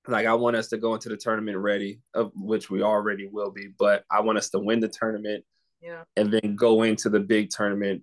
Like 0.08 0.26
I 0.26 0.34
want 0.34 0.56
us 0.56 0.68
to 0.68 0.78
go 0.78 0.94
into 0.94 1.08
the 1.08 1.16
tournament 1.16 1.58
ready, 1.58 2.00
of 2.14 2.32
which 2.34 2.70
we 2.70 2.82
already 2.82 3.28
will 3.30 3.50
be. 3.50 3.68
But 3.78 4.04
I 4.10 4.20
want 4.20 4.38
us 4.38 4.50
to 4.50 4.58
win 4.58 4.80
the 4.80 4.88
tournament, 4.88 5.44
yeah, 5.80 6.02
and 6.16 6.32
then 6.32 6.56
go 6.56 6.82
into 6.82 7.10
the 7.10 7.20
big 7.20 7.50
tournament 7.50 8.02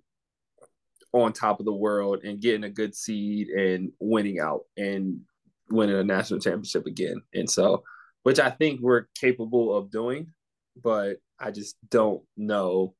on 1.12 1.32
top 1.32 1.58
of 1.58 1.66
the 1.66 1.72
world 1.72 2.22
and 2.24 2.40
getting 2.40 2.64
a 2.64 2.70
good 2.70 2.94
seed 2.94 3.48
and 3.48 3.90
winning 3.98 4.40
out 4.40 4.60
and 4.76 5.20
winning 5.70 5.96
a 5.96 6.04
national 6.04 6.40
championship 6.40 6.86
again. 6.86 7.20
And 7.34 7.50
so, 7.50 7.82
which 8.22 8.38
I 8.38 8.50
think 8.50 8.80
we're 8.80 9.06
capable 9.14 9.76
of 9.76 9.90
doing, 9.90 10.32
but 10.82 11.16
I 11.40 11.50
just 11.50 11.76
don't 11.90 12.22
know, 12.36 12.94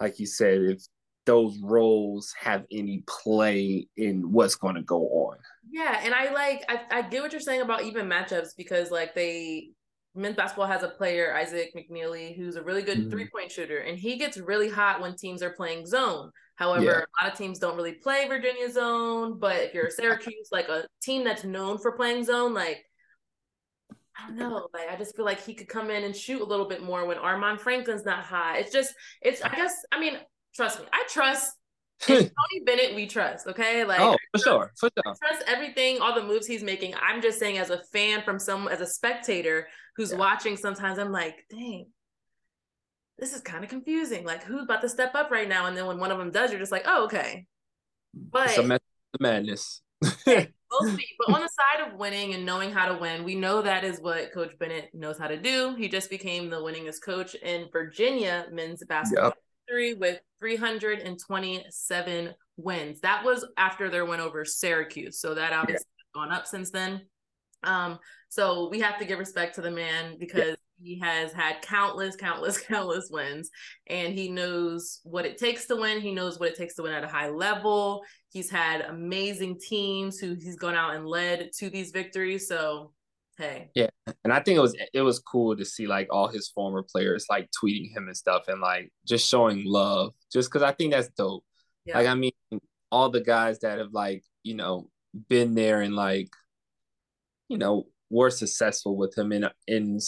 like 0.00 0.18
you 0.18 0.26
said, 0.26 0.60
if 0.62 0.82
those 1.26 1.58
roles 1.58 2.32
have 2.40 2.64
any 2.70 3.04
play 3.06 3.88
in 3.96 4.32
what's 4.32 4.54
going 4.54 4.76
to 4.76 4.82
go 4.82 5.02
on. 5.02 5.36
Yeah, 5.70 6.00
and 6.02 6.14
I 6.14 6.32
like 6.32 6.64
I, 6.68 6.80
I 6.90 7.02
get 7.02 7.22
what 7.22 7.32
you're 7.32 7.40
saying 7.40 7.60
about 7.60 7.82
even 7.82 8.08
matchups 8.08 8.56
because 8.56 8.90
like 8.90 9.14
they 9.14 9.70
men's 10.14 10.36
basketball 10.36 10.66
has 10.66 10.82
a 10.82 10.88
player 10.88 11.34
Isaac 11.34 11.74
McNeely 11.76 12.34
who's 12.34 12.56
a 12.56 12.62
really 12.62 12.82
good 12.82 12.98
mm-hmm. 12.98 13.10
three 13.10 13.28
point 13.28 13.52
shooter, 13.52 13.78
and 13.78 13.98
he 13.98 14.16
gets 14.16 14.38
really 14.38 14.70
hot 14.70 15.00
when 15.00 15.16
teams 15.16 15.42
are 15.42 15.50
playing 15.50 15.86
zone. 15.86 16.30
However, 16.54 16.84
yeah. 16.84 16.90
a 16.92 17.24
lot 17.24 17.32
of 17.32 17.36
teams 17.36 17.58
don't 17.58 17.76
really 17.76 17.92
play 17.92 18.26
Virginia 18.26 18.70
zone, 18.70 19.38
but 19.38 19.56
if 19.56 19.74
you're 19.74 19.90
Syracuse, 19.90 20.48
like 20.50 20.68
a 20.68 20.86
team 21.02 21.22
that's 21.24 21.44
known 21.44 21.76
for 21.78 21.92
playing 21.92 22.24
zone, 22.24 22.54
like 22.54 22.82
I 24.18 24.28
don't 24.28 24.36
know. 24.36 24.68
Like 24.72 24.88
I 24.90 24.96
just 24.96 25.14
feel 25.16 25.24
like 25.24 25.44
he 25.44 25.54
could 25.54 25.68
come 25.68 25.90
in 25.90 26.04
and 26.04 26.16
shoot 26.16 26.40
a 26.40 26.44
little 26.44 26.68
bit 26.68 26.82
more 26.82 27.06
when 27.06 27.18
Armaan 27.18 27.60
Franklin's 27.60 28.06
not 28.06 28.24
high. 28.24 28.58
It's 28.58 28.72
just 28.72 28.94
it's 29.20 29.42
I 29.42 29.54
guess 29.54 29.74
I 29.92 30.00
mean, 30.00 30.14
trust 30.56 30.80
me, 30.80 30.86
I 30.92 31.04
trust 31.08 31.52
Tony 32.00 32.26
Bennett 32.64 32.94
we 32.94 33.06
trust, 33.06 33.46
okay? 33.46 33.84
Like 33.84 34.00
Oh, 34.00 34.16
for 34.32 34.42
sure. 34.42 34.72
For 34.76 34.90
sure. 34.94 35.14
I 35.14 35.28
trust 35.28 35.44
everything, 35.46 36.00
all 36.00 36.14
the 36.14 36.22
moves 36.22 36.46
he's 36.46 36.62
making. 36.62 36.94
I'm 37.00 37.22
just 37.22 37.38
saying 37.38 37.58
as 37.58 37.70
a 37.70 37.82
fan 37.92 38.22
from 38.22 38.38
some 38.38 38.68
as 38.68 38.80
a 38.80 38.86
spectator 38.86 39.68
who's 39.96 40.12
yeah. 40.12 40.18
watching, 40.18 40.56
sometimes 40.56 40.98
I'm 40.98 41.12
like, 41.12 41.44
dang, 41.50 41.86
this 43.18 43.34
is 43.34 43.40
kind 43.40 43.64
of 43.64 43.70
confusing. 43.70 44.24
Like 44.24 44.42
who's 44.42 44.62
about 44.62 44.82
to 44.82 44.88
step 44.88 45.14
up 45.14 45.30
right 45.30 45.48
now? 45.48 45.66
And 45.66 45.76
then 45.76 45.86
when 45.86 45.98
one 45.98 46.10
of 46.10 46.18
them 46.18 46.30
does, 46.30 46.50
you're 46.50 46.60
just 46.60 46.72
like, 46.72 46.84
oh, 46.86 47.04
okay. 47.04 47.46
But 48.14 48.50
it's 48.50 48.58
a 48.58 48.78
madness. 49.20 49.80
we'll 50.02 50.16
see. 50.26 51.06
But 51.18 51.34
on 51.34 51.40
the 51.40 51.48
side 51.48 51.86
of 51.86 51.98
winning 51.98 52.34
and 52.34 52.44
knowing 52.44 52.72
how 52.72 52.92
to 52.92 52.98
win, 52.98 53.24
we 53.24 53.34
know 53.34 53.62
that 53.62 53.84
is 53.84 54.00
what 54.00 54.32
Coach 54.32 54.52
Bennett 54.58 54.90
knows 54.92 55.18
how 55.18 55.28
to 55.28 55.38
do. 55.38 55.74
He 55.76 55.88
just 55.88 56.10
became 56.10 56.50
the 56.50 56.56
winningest 56.56 57.02
coach 57.02 57.34
in 57.36 57.68
Virginia 57.72 58.46
men's 58.52 58.84
basketball 58.84 59.28
yep. 59.28 59.38
With 59.98 60.20
327 60.40 62.34
wins. 62.56 63.00
That 63.00 63.24
was 63.24 63.44
after 63.56 63.90
their 63.90 64.04
win 64.04 64.20
over 64.20 64.44
Syracuse. 64.44 65.18
So 65.20 65.34
that 65.34 65.52
obviously 65.52 65.86
yeah. 65.98 66.20
gone 66.20 66.32
up 66.32 66.46
since 66.46 66.70
then. 66.70 67.02
Um, 67.62 67.98
so 68.28 68.68
we 68.68 68.80
have 68.80 68.98
to 68.98 69.04
give 69.04 69.18
respect 69.18 69.54
to 69.56 69.60
the 69.60 69.70
man 69.70 70.16
because 70.18 70.56
yeah. 70.80 70.94
he 70.94 70.98
has 71.00 71.32
had 71.32 71.62
countless, 71.62 72.16
countless, 72.16 72.58
countless 72.68 73.08
wins, 73.10 73.50
and 73.88 74.14
he 74.14 74.28
knows 74.28 75.00
what 75.04 75.26
it 75.26 75.38
takes 75.38 75.66
to 75.66 75.76
win. 75.76 76.00
He 76.00 76.12
knows 76.12 76.38
what 76.38 76.50
it 76.50 76.56
takes 76.56 76.74
to 76.76 76.82
win 76.82 76.92
at 76.92 77.04
a 77.04 77.08
high 77.08 77.28
level. 77.28 78.02
He's 78.30 78.50
had 78.50 78.82
amazing 78.82 79.58
teams 79.60 80.18
who 80.18 80.34
he's 80.34 80.56
gone 80.56 80.74
out 80.74 80.94
and 80.94 81.06
led 81.06 81.50
to 81.58 81.70
these 81.70 81.90
victories. 81.90 82.48
So 82.48 82.92
hey. 83.38 83.70
Yeah. 83.74 83.88
And 84.24 84.32
I 84.32 84.40
think 84.40 84.56
it 84.56 84.60
was 84.60 84.76
it 84.92 85.02
was 85.02 85.18
cool 85.18 85.56
to 85.56 85.64
see 85.64 85.86
like 85.86 86.08
all 86.10 86.28
his 86.28 86.48
former 86.48 86.82
players 86.82 87.26
like 87.28 87.48
tweeting 87.50 87.94
him 87.94 88.06
and 88.06 88.16
stuff 88.16 88.48
and 88.48 88.60
like 88.60 88.90
just 89.06 89.28
showing 89.28 89.64
love. 89.64 90.12
Just 90.32 90.50
cause 90.50 90.62
I 90.62 90.72
think 90.72 90.92
that's 90.92 91.08
dope. 91.10 91.44
Yeah. 91.84 91.98
Like 91.98 92.06
I 92.06 92.14
mean, 92.14 92.32
all 92.90 93.10
the 93.10 93.20
guys 93.20 93.60
that 93.60 93.78
have 93.78 93.92
like, 93.92 94.22
you 94.42 94.54
know, 94.54 94.88
been 95.28 95.54
there 95.54 95.80
and 95.80 95.94
like, 95.94 96.28
you 97.48 97.58
know, 97.58 97.86
were 98.10 98.30
successful 98.30 98.96
with 98.96 99.16
him 99.16 99.32
in 99.32 99.48
in 99.66 99.98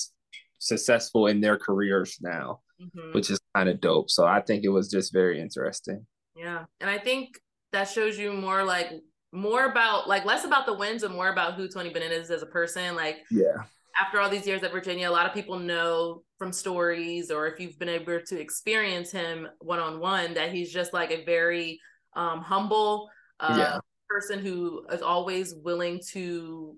successful 0.59 1.27
in 1.27 1.41
their 1.41 1.57
careers 1.57 2.19
now, 2.21 2.61
mm-hmm. 2.81 3.13
which 3.13 3.31
is 3.31 3.41
kind 3.55 3.69
of 3.69 3.81
dope. 3.81 4.11
So 4.11 4.27
I 4.27 4.41
think 4.41 4.65
it 4.65 4.71
was 4.71 4.91
just 4.91 5.13
very 5.13 5.41
interesting. 5.41 6.07
Yeah. 6.35 6.65
And 6.81 6.89
I 6.89 6.99
think 6.99 7.39
that 7.73 7.85
shows 7.85 8.19
you 8.19 8.33
more 8.33 8.65
like 8.65 8.93
more 9.33 9.67
about 9.67 10.09
like 10.09 10.25
less 10.25 10.45
about 10.45 10.67
the 10.67 10.75
wins 10.75 11.03
and 11.03 11.15
more 11.15 11.29
about 11.29 11.55
who 11.55 11.69
Tony 11.69 11.91
Bennett 11.91 12.13
is 12.13 12.31
as 12.31 12.43
a 12.43 12.47
person. 12.47 12.95
Like 12.95 13.19
yeah. 13.31 13.65
After 14.01 14.21
all 14.21 14.31
these 14.31 14.47
years 14.47 14.63
at 14.63 14.71
Virginia, 14.71 15.09
a 15.09 15.11
lot 15.11 15.27
of 15.27 15.35
people 15.35 15.59
know 15.59 16.23
from 16.39 16.53
stories 16.53 17.33
or 17.33 17.49
if 17.49 17.59
you've 17.59 17.79
been 17.81 17.89
able 17.89 18.21
to 18.25 18.41
experience 18.41 19.11
him 19.11 19.49
one 19.59 19.81
on 19.81 19.99
one 19.99 20.35
that 20.35 20.53
he's 20.53 20.73
just 20.73 20.93
like 20.93 21.11
a 21.11 21.25
very 21.25 21.81
um, 22.15 22.41
humble 22.41 23.11
uh, 23.41 23.57
yeah. 23.59 23.79
person 24.09 24.39
who 24.39 24.87
is 24.93 25.03
always 25.03 25.55
willing 25.65 26.01
to 26.11 26.77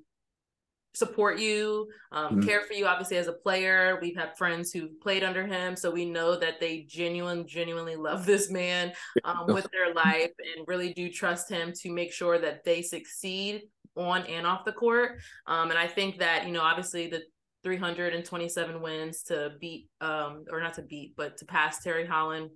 support 0.95 1.39
you, 1.39 1.89
um, 2.13 2.37
mm-hmm. 2.37 2.49
care 2.49 2.63
for 2.63 2.73
you. 2.73 2.87
Obviously, 2.87 3.17
as 3.17 3.29
a 3.29 3.33
player, 3.33 3.99
we've 4.03 4.17
had 4.17 4.37
friends 4.37 4.73
who 4.73 4.89
played 5.03 5.23
under 5.23 5.47
him, 5.47 5.77
so 5.77 5.91
we 5.91 6.05
know 6.05 6.37
that 6.37 6.61
they 6.61 6.87
genuinely, 6.89 7.45
genuinely 7.45 7.97
love 7.97 8.27
this 8.27 8.51
man 8.51 8.93
um, 9.25 9.47
with 9.47 9.69
their 9.73 9.95
life 9.95 10.31
and 10.57 10.67
really 10.67 10.93
do 10.93 11.11
trust 11.11 11.49
him 11.49 11.73
to 11.81 11.93
make 11.93 12.13
sure 12.13 12.39
that 12.39 12.65
they 12.65 12.83
succeed 12.83 13.63
on 13.97 14.25
and 14.27 14.47
off 14.47 14.65
the 14.65 14.73
court. 14.73 15.19
Um, 15.47 15.71
and 15.71 15.79
I 15.79 15.87
think 15.87 16.19
that 16.19 16.47
you 16.47 16.53
know, 16.53 16.63
obviously, 16.63 17.07
the 17.07 17.23
327 17.63 18.81
wins 18.81 19.23
to 19.25 19.53
beat, 19.61 19.89
um, 20.01 20.45
or 20.51 20.61
not 20.61 20.75
to 20.75 20.83
beat, 20.83 21.15
but 21.17 21.37
to 21.39 21.45
pass 21.45 21.83
Terry 21.83 22.07
Holland 22.07 22.51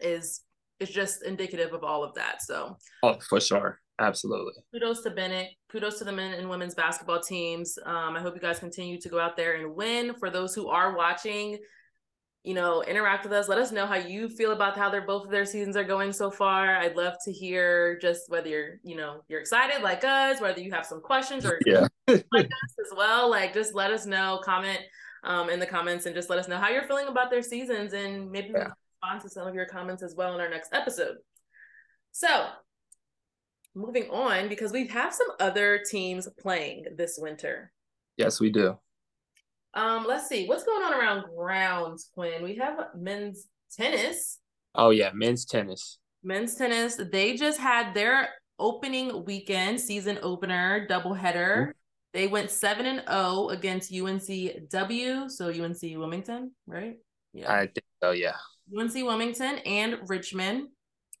is 0.00 0.42
is 0.80 0.90
just 0.90 1.24
indicative 1.24 1.72
of 1.72 1.84
all 1.84 2.02
of 2.02 2.14
that. 2.14 2.42
So, 2.42 2.76
oh, 3.02 3.16
for 3.28 3.40
sure. 3.40 3.78
Absolutely. 4.02 4.54
Kudos 4.72 5.02
to 5.02 5.10
Bennett. 5.10 5.50
Kudos 5.70 5.98
to 5.98 6.04
the 6.04 6.12
men 6.12 6.34
and 6.34 6.50
women's 6.50 6.74
basketball 6.74 7.20
teams. 7.20 7.78
Um, 7.86 8.16
I 8.16 8.20
hope 8.20 8.34
you 8.34 8.40
guys 8.40 8.58
continue 8.58 9.00
to 9.00 9.08
go 9.08 9.20
out 9.20 9.36
there 9.36 9.54
and 9.54 9.74
win. 9.74 10.14
For 10.18 10.28
those 10.28 10.54
who 10.54 10.68
are 10.68 10.96
watching, 10.96 11.58
you 12.42 12.54
know, 12.54 12.82
interact 12.82 13.22
with 13.22 13.32
us. 13.32 13.48
Let 13.48 13.58
us 13.58 13.70
know 13.70 13.86
how 13.86 13.94
you 13.94 14.28
feel 14.28 14.50
about 14.50 14.76
how 14.76 14.90
their 14.90 15.06
both 15.06 15.24
of 15.24 15.30
their 15.30 15.46
seasons 15.46 15.76
are 15.76 15.84
going 15.84 16.12
so 16.12 16.30
far. 16.30 16.76
I'd 16.76 16.96
love 16.96 17.14
to 17.24 17.32
hear 17.32 17.98
just 18.00 18.28
whether 18.28 18.48
you're, 18.48 18.80
you 18.82 18.96
know, 18.96 19.22
you're 19.28 19.40
excited 19.40 19.82
like 19.82 20.02
us, 20.02 20.40
whether 20.40 20.60
you 20.60 20.72
have 20.72 20.84
some 20.84 21.00
questions 21.00 21.46
or 21.46 21.60
yeah. 21.64 21.86
like 22.08 22.46
us 22.46 22.74
as 22.80 22.96
well. 22.96 23.30
Like 23.30 23.54
just 23.54 23.74
let 23.74 23.92
us 23.92 24.06
know, 24.06 24.40
comment 24.44 24.80
um, 25.22 25.50
in 25.50 25.60
the 25.60 25.66
comments 25.66 26.06
and 26.06 26.16
just 26.16 26.28
let 26.28 26.38
us 26.40 26.48
know 26.48 26.58
how 26.58 26.68
you're 26.68 26.82
feeling 26.82 27.06
about 27.06 27.30
their 27.30 27.42
seasons 27.42 27.92
and 27.92 28.30
maybe 28.30 28.50
yeah. 28.52 28.70
respond 29.00 29.20
to 29.22 29.28
some 29.28 29.46
of 29.46 29.54
your 29.54 29.66
comments 29.66 30.02
as 30.02 30.16
well 30.16 30.34
in 30.34 30.40
our 30.40 30.50
next 30.50 30.74
episode. 30.74 31.18
So 32.10 32.48
moving 33.74 34.10
on 34.10 34.48
because 34.48 34.72
we 34.72 34.86
have 34.88 35.14
some 35.14 35.28
other 35.40 35.82
teams 35.88 36.28
playing 36.38 36.86
this 36.96 37.18
winter. 37.20 37.72
Yes, 38.16 38.40
we 38.40 38.50
do. 38.50 38.78
Um, 39.74 40.04
let's 40.06 40.28
see 40.28 40.46
what's 40.46 40.64
going 40.64 40.82
on 40.82 40.94
around 40.94 41.24
grounds, 41.34 42.10
Quin. 42.14 42.42
We 42.42 42.56
have 42.56 42.78
men's 42.94 43.46
tennis. 43.74 44.38
Oh 44.74 44.90
yeah, 44.90 45.10
men's 45.14 45.44
tennis. 45.44 45.98
Men's 46.22 46.54
tennis. 46.54 47.00
They 47.10 47.36
just 47.36 47.58
had 47.58 47.94
their 47.94 48.28
opening 48.58 49.24
weekend 49.24 49.80
season 49.80 50.18
opener 50.22 50.86
doubleheader. 50.88 51.56
Mm-hmm. 51.56 51.70
They 52.12 52.26
went 52.26 52.50
seven 52.50 52.84
and 52.84 52.98
zero 52.98 53.06
oh 53.08 53.48
against 53.48 53.90
UNCW, 53.90 55.30
so 55.30 55.48
UNC 55.48 55.80
Wilmington, 55.82 56.52
right? 56.66 56.96
Yeah, 57.32 57.50
I 57.50 57.60
think 57.66 57.84
so. 58.02 58.10
Yeah, 58.10 58.36
UNC 58.76 58.94
Wilmington 58.94 59.58
and 59.58 59.98
Richmond. 60.06 60.68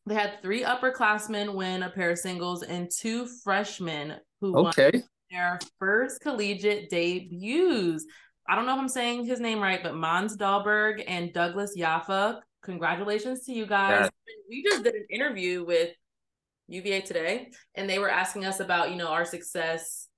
They 0.06 0.14
had 0.14 0.42
three 0.42 0.64
upperclassmen 0.64 1.54
win 1.54 1.84
a 1.84 1.90
pair 1.90 2.10
of 2.10 2.18
singles 2.18 2.62
and 2.62 2.90
two 2.90 3.26
freshmen 3.44 4.14
who 4.40 4.56
okay. 4.68 4.90
won 4.92 5.02
their 5.30 5.58
first 5.78 6.20
collegiate 6.20 6.90
debuts. 6.90 8.04
I 8.48 8.56
don't 8.56 8.66
know 8.66 8.74
if 8.74 8.80
I'm 8.80 8.88
saying 8.88 9.24
his 9.24 9.40
name 9.40 9.60
right, 9.60 9.82
but 9.82 9.92
Måns 9.92 10.36
Dahlberg 10.36 11.04
and 11.06 11.32
Douglas 11.32 11.76
Yaffa. 11.78 12.40
Congratulations 12.64 13.44
to 13.46 13.52
you 13.52 13.66
guys. 13.66 14.04
Yeah. 14.26 14.34
We 14.48 14.62
just 14.64 14.82
did 14.82 14.94
an 14.94 15.06
interview 15.08 15.64
with 15.64 15.90
UVA 16.68 17.02
today, 17.02 17.50
and 17.76 17.88
they 17.88 17.98
were 17.98 18.10
asking 18.10 18.44
us 18.44 18.60
about, 18.60 18.90
you 18.90 18.96
know, 18.96 19.08
our 19.08 19.24
success 19.24 20.08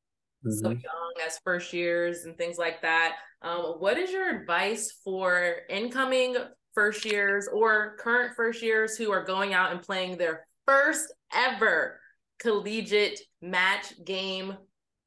mm-hmm. 0.44 0.59
so 0.59 0.70
young 0.70 1.27
as 1.27 1.38
first 1.44 1.73
years 1.73 2.25
and 2.25 2.37
things 2.37 2.57
like 2.57 2.83
that. 2.83 3.16
Um, 3.42 3.75
what 3.79 3.99
is 3.99 4.11
your 4.11 4.35
advice 4.40 4.99
for 5.05 5.57
incoming 5.68 6.37
first 6.74 7.04
years 7.04 7.48
or 7.52 7.96
current 7.98 8.34
first 8.34 8.62
years 8.62 8.96
who 8.96 9.12
are 9.12 9.24
going 9.24 9.54
out 9.54 9.72
and 9.72 9.82
playing 9.82 10.18
their 10.18 10.46
first 10.66 11.12
ever 11.32 12.00
collegiate 12.38 13.20
match 13.40 13.92
game 14.04 14.56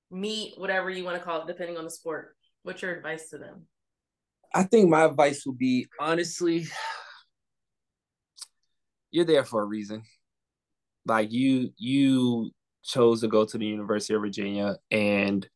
meet 0.10 0.53
whatever 0.58 0.89
you 0.89 1.03
want 1.03 1.17
to 1.17 1.23
call 1.23 1.41
it 1.41 1.47
depending 1.47 1.77
on 1.77 1.84
the 1.84 1.91
sport. 1.91 2.36
What's 2.63 2.82
your 2.82 2.95
advice 2.95 3.30
to 3.30 3.38
them? 3.38 3.65
I 4.53 4.63
think 4.63 4.89
my 4.89 5.03
advice 5.03 5.43
would 5.45 5.58
be 5.58 5.88
honestly 5.99 6.67
you're 9.12 9.25
there 9.25 9.43
for 9.43 9.62
a 9.62 9.65
reason. 9.65 10.03
Like 11.06 11.32
you 11.32 11.71
you 11.77 12.51
chose 12.84 13.21
to 13.21 13.27
go 13.27 13.45
to 13.45 13.58
the 13.58 13.65
university 13.65 14.13
of 14.13 14.21
virginia 14.21 14.77
and 14.91 15.47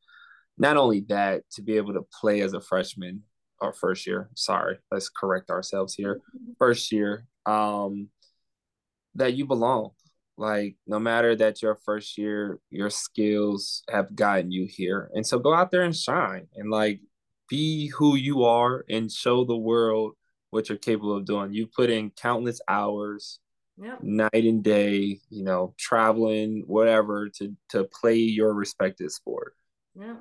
not 0.58 0.78
only 0.78 1.02
that 1.08 1.44
to 1.52 1.62
be 1.62 1.78
able 1.78 1.94
to 1.94 2.06
play 2.20 2.42
as 2.42 2.54
a 2.54 2.60
freshman 2.60 3.24
our 3.62 3.74
first 3.74 4.06
year. 4.08 4.30
Sorry, 4.36 4.78
let's 4.92 5.10
correct 5.10 5.50
ourselves 5.50 5.94
here. 5.94 6.20
First 6.60 6.92
year, 6.92 7.26
um, 7.46 8.10
that 9.16 9.34
you 9.34 9.46
belong. 9.46 9.92
Like 10.38 10.76
no 10.88 10.98
matter 11.00 11.36
that 11.36 11.62
your 11.62 11.76
first 11.76 12.18
year, 12.18 12.60
your 12.70 12.90
skills 12.90 13.84
have 13.90 14.16
gotten 14.16 14.52
you 14.52 14.66
here, 14.68 15.10
and 15.14 15.26
so 15.26 15.38
go 15.40 15.54
out 15.54 15.70
there 15.72 15.84
and 15.84 15.96
shine 15.96 16.48
and 16.56 16.70
like 16.72 17.00
be 17.48 17.88
who 17.88 18.16
you 18.16 18.44
are 18.46 18.86
and 18.90 19.12
show 19.12 19.44
the 19.44 19.58
world 19.58 20.14
what 20.50 20.70
you're 20.70 20.78
capable 20.78 21.16
of 21.18 21.26
doing. 21.26 21.54
You 21.54 21.68
put 21.68 21.90
in 21.90 22.10
countless 22.12 22.60
hours, 22.68 23.40
Yeah. 23.78 23.98
night 24.02 24.46
and 24.46 24.64
day, 24.64 25.20
you 25.30 25.44
know, 25.44 25.76
traveling, 25.78 26.64
whatever, 26.66 27.30
to 27.38 27.56
to 27.70 27.84
play 27.84 28.16
your 28.16 28.54
respected 28.54 29.12
sport. 29.12 29.54
Yeah. 29.94 30.16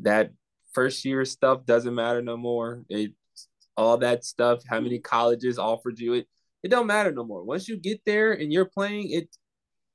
That 0.00 0.32
first 0.72 1.04
year 1.04 1.24
stuff 1.24 1.64
doesn't 1.64 1.94
matter 1.94 2.22
no 2.22 2.36
more. 2.36 2.84
It 2.88 3.12
all 3.76 3.98
that 3.98 4.24
stuff, 4.24 4.62
how 4.68 4.80
many 4.80 4.98
colleges 4.98 5.58
offered 5.58 5.98
you 5.98 6.14
it, 6.14 6.26
it 6.62 6.68
don't 6.68 6.86
matter 6.86 7.12
no 7.12 7.24
more. 7.24 7.42
Once 7.44 7.68
you 7.68 7.76
get 7.78 8.00
there 8.04 8.32
and 8.32 8.52
you're 8.52 8.66
playing, 8.66 9.10
it 9.10 9.28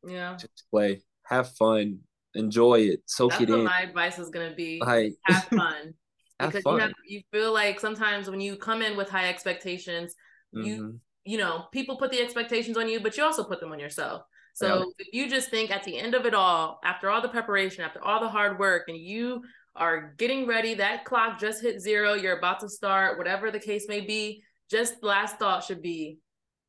Yeah. 0.07 0.38
just 0.38 0.63
play, 0.71 1.01
have 1.23 1.51
fun, 1.55 1.99
enjoy 2.33 2.79
it, 2.81 3.03
soak 3.05 3.31
That's 3.31 3.43
it 3.43 3.49
what 3.49 3.59
in. 3.59 3.65
my 3.65 3.81
advice 3.81 4.17
is 4.17 4.29
gonna 4.29 4.55
be. 4.55 4.79
Like 4.81 5.13
Have 5.25 5.43
fun. 5.45 5.93
have 6.39 6.49
because 6.51 6.63
fun. 6.63 6.73
you 6.75 6.79
have 6.81 6.91
you 7.07 7.21
feel 7.31 7.53
like 7.53 7.79
sometimes 7.79 8.29
when 8.29 8.41
you 8.41 8.55
come 8.55 8.81
in 8.81 8.97
with 8.97 9.09
high 9.09 9.29
expectations, 9.29 10.15
you 10.51 10.81
Mhm. 10.81 10.99
you 11.27 11.38
know, 11.39 11.65
people 11.71 11.97
put 11.97 12.11
the 12.11 12.21
expectations 12.21 12.77
on 12.77 12.88
you, 12.88 12.99
but 12.99 13.17
you 13.17 13.23
also 13.23 13.43
put 13.43 13.59
them 13.59 13.71
on 13.71 13.79
yourself. 13.79 14.21
So 14.53 14.67
Yeah. 14.67 14.83
if 14.99 15.07
you 15.11 15.29
just 15.29 15.49
think 15.49 15.69
at 15.71 15.83
the 15.83 15.97
end 15.97 16.13
of 16.15 16.25
it 16.25 16.33
all, 16.35 16.79
after 16.83 17.09
all 17.09 17.21
the 17.21 17.29
preparation, 17.29 17.83
after 17.83 18.01
all 18.01 18.19
the 18.21 18.29
hard 18.29 18.57
work, 18.59 18.83
and 18.88 18.97
you 18.97 19.43
are 19.75 20.13
getting 20.17 20.47
ready, 20.47 20.75
that 20.75 21.05
clock 21.05 21.39
just 21.39 21.61
hit 21.61 21.81
zero, 21.81 22.13
you're 22.13 22.38
about 22.38 22.59
to 22.61 22.69
start, 22.69 23.17
whatever 23.17 23.51
the 23.51 23.59
case 23.59 23.85
may 23.88 24.01
be, 24.01 24.43
just 24.69 25.03
last 25.03 25.38
thought 25.38 25.63
should 25.63 25.81
be, 25.81 26.17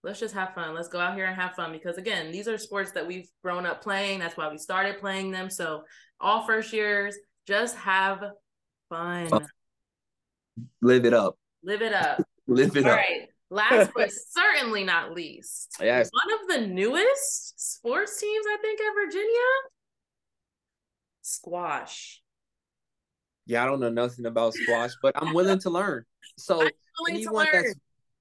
let's 0.03 0.19
just 0.21 0.35
have 0.35 0.55
fun. 0.55 0.75
Let's 0.75 0.89
go 0.89 0.99
out 1.01 1.15
here 1.15 1.27
and 1.27 1.37
have 1.37 1.55
fun. 1.55 1.73
Because 1.73 1.99
again, 1.99 2.33
these 2.33 2.49
are 2.49 2.59
sports 2.59 2.93
that 2.93 3.07
we've 3.07 3.29
grown 3.43 3.65
up 3.67 3.83
playing. 3.83 4.19
That's 4.19 4.37
why 4.37 4.49
we 4.51 4.59
started 4.59 4.99
playing 4.99 5.31
them. 5.31 5.51
So 5.51 5.85
all 6.21 6.47
first 6.47 6.73
years, 6.73 7.17
just 7.47 7.77
have 7.77 8.23
fun. 8.89 9.31
Live 10.83 11.05
it 11.05 11.15
up. 11.15 11.39
Live 11.63 11.83
it 11.83 11.93
up. 11.93 12.23
Live 12.47 12.77
it 12.77 12.85
All 12.87 12.93
up. 12.93 12.97
right. 12.99 13.29
Last 13.51 13.91
but 13.95 14.11
certainly 14.31 14.83
not 14.83 15.13
least, 15.13 15.77
Yes. 15.81 16.11
one 16.13 16.41
of 16.41 16.49
the 16.49 16.67
newest 16.67 17.77
sports 17.79 18.21
teams, 18.21 18.45
I 18.49 18.57
think, 18.61 18.81
at 18.81 18.93
Virginia, 18.95 19.31
squash. 21.23 22.23
Yeah, 23.47 23.63
I 23.63 23.67
don't 23.67 23.81
know 23.81 23.91
nothing 23.91 24.27
about 24.27 24.55
squash, 24.55 24.93
but 25.03 25.15
I'm 25.17 25.33
willing 25.33 25.59
to 25.61 25.71
learn. 25.71 26.05
So 26.37 26.69
anyone 27.09 27.47
learn. 27.47 27.65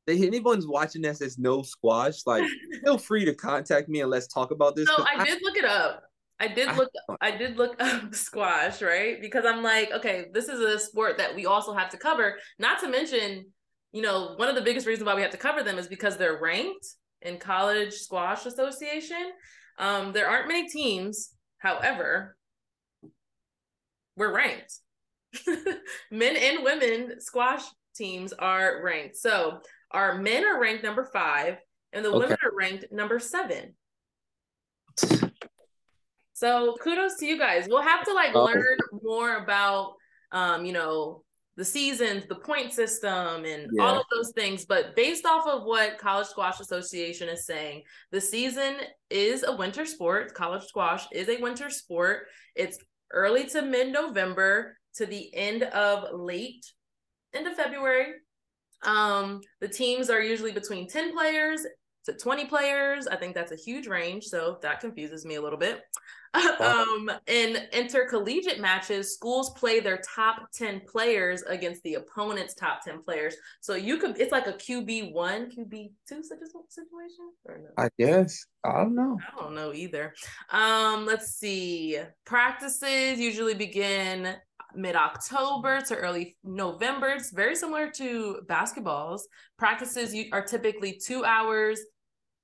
that's 0.07 0.21
anyone's 0.21 0.67
watching 0.67 1.01
this 1.01 1.19
that's 1.19 1.39
no 1.39 1.63
squash, 1.63 2.25
like 2.25 2.43
feel 2.83 2.97
free 2.97 3.25
to 3.25 3.33
contact 3.33 3.89
me 3.89 4.01
and 4.01 4.09
let's 4.11 4.27
talk 4.27 4.51
about 4.51 4.75
this. 4.75 4.87
So 4.87 4.95
'cause 4.97 5.07
I 5.17 5.25
did 5.25 5.41
look 5.41 5.57
it 5.57 5.65
up. 5.65 6.03
I 6.39 6.47
did 6.49 6.67
I- 6.67 6.75
look. 6.75 6.91
I 7.21 7.31
did 7.31 7.57
look 7.57 7.75
up 7.79 8.13
squash, 8.13 8.81
right? 8.81 9.19
Because 9.19 9.45
I'm 9.45 9.63
like, 9.63 9.91
okay, 9.91 10.27
this 10.33 10.47
is 10.47 10.59
a 10.59 10.77
sport 10.79 11.17
that 11.17 11.35
we 11.35 11.45
also 11.45 11.73
have 11.73 11.89
to 11.89 11.97
cover. 11.97 12.37
Not 12.59 12.79
to 12.81 12.87
mention, 12.87 13.45
you 13.93 14.01
know, 14.01 14.33
one 14.35 14.47
of 14.47 14.55
the 14.55 14.61
biggest 14.61 14.85
reasons 14.85 15.07
why 15.07 15.15
we 15.15 15.21
have 15.23 15.31
to 15.31 15.37
cover 15.37 15.63
them 15.63 15.79
is 15.79 15.87
because 15.87 16.17
they're 16.17 16.39
ranked 16.39 16.85
in 17.21 17.37
College 17.37 17.93
Squash 17.93 18.45
Association. 18.45 19.31
Um, 19.79 20.13
there 20.13 20.29
aren't 20.29 20.47
many 20.47 20.67
teams, 20.69 21.31
however, 21.57 22.37
we're 24.15 24.33
ranked. 24.33 24.75
Men 26.11 26.35
and 26.35 26.63
women 26.63 27.19
squash 27.21 27.63
teams 27.95 28.33
are 28.33 28.81
ranked. 28.83 29.15
So 29.17 29.59
our 29.91 30.17
men 30.17 30.43
are 30.45 30.59
ranked 30.59 30.83
number 30.83 31.03
five, 31.05 31.57
and 31.93 32.03
the 32.03 32.11
women 32.11 32.37
are 32.43 32.55
ranked 32.57 32.85
number 32.91 33.19
seven. 33.19 33.75
So 36.37 36.75
kudos 36.81 37.15
to 37.19 37.25
you 37.25 37.37
guys. 37.39 37.65
We'll 37.69 37.81
have 37.81 38.03
to 38.03 38.13
like 38.13 38.31
Oh. 38.35 38.43
learn 38.43 38.77
more 39.01 39.37
about 39.37 39.93
um, 40.33 40.65
you 40.65 40.73
know, 40.73 41.23
the 41.55 41.63
seasons, 41.63 42.25
the 42.27 42.35
point 42.35 42.73
system, 42.73 43.45
and 43.45 43.69
all 43.79 43.97
of 43.99 44.05
those 44.13 44.33
things. 44.35 44.65
But 44.65 44.97
based 44.97 45.25
off 45.25 45.47
of 45.47 45.63
what 45.63 45.97
College 45.97 46.27
Squash 46.27 46.59
Association 46.59 47.29
is 47.29 47.45
saying, 47.45 47.83
the 48.11 48.19
season 48.19 48.75
is 49.09 49.43
a 49.43 49.55
winter 49.55 49.85
sport. 49.85 50.33
College 50.33 50.63
squash 50.65 51.05
is 51.13 51.29
a 51.29 51.37
winter 51.41 51.69
sport. 51.69 52.27
It's 52.55 52.77
early 53.11 53.45
to 53.51 53.61
mid 53.61 53.93
November 53.93 54.77
to 54.97 55.05
the 55.05 55.33
end 55.33 55.63
of 55.63 56.19
late 56.19 56.65
end 57.33 57.47
of 57.47 57.55
February. 57.55 58.13
Um, 58.83 59.41
the 59.61 59.67
teams 59.67 60.09
are 60.09 60.21
usually 60.21 60.51
between 60.51 60.87
10 60.87 61.13
players 61.13 61.65
to 62.05 62.13
20 62.13 62.45
players. 62.45 63.07
I 63.07 63.15
think 63.15 63.33
that's 63.33 63.51
a 63.51 63.55
huge 63.55 63.87
range, 63.87 64.25
so 64.25 64.57
that 64.61 64.79
confuses 64.79 65.25
me 65.25 65.35
a 65.35 65.41
little 65.41 65.57
bit. 65.57 65.81
um, 66.59 67.09
in 67.27 67.57
intercollegiate 67.71 68.59
matches, 68.59 69.13
schools 69.13 69.51
play 69.51 69.79
their 69.79 70.01
top 70.15 70.51
10 70.53 70.81
players 70.81 71.43
against 71.43 71.81
the 71.83 71.95
opponent's 71.95 72.53
top 72.53 72.83
10 72.83 73.03
players. 73.03 73.35
So 73.61 73.75
you 73.75 73.97
could 73.97 74.19
it's 74.19 74.31
like 74.31 74.47
a 74.47 74.53
QB1, 74.53 75.13
QB2 75.13 75.91
situation 76.05 77.31
or 77.45 77.57
no? 77.59 77.69
I 77.77 77.87
guess. 77.97 78.45
I 78.63 78.83
don't 78.83 78.95
know. 78.95 79.17
I 79.21 79.41
don't 79.41 79.55
know 79.55 79.73
either. 79.73 80.13
Um, 80.51 81.05
let's 81.05 81.35
see. 81.35 81.99
Practices 82.25 83.19
usually 83.19 83.53
begin 83.53 84.35
mid-October 84.75 85.81
to 85.81 85.95
early 85.95 86.37
November. 86.43 87.07
It's 87.09 87.31
very 87.31 87.55
similar 87.55 87.89
to 87.91 88.39
basketballs. 88.47 89.21
Practices 89.57 90.13
you- 90.13 90.29
are 90.31 90.43
typically 90.43 90.99
two 91.03 91.23
hours 91.25 91.79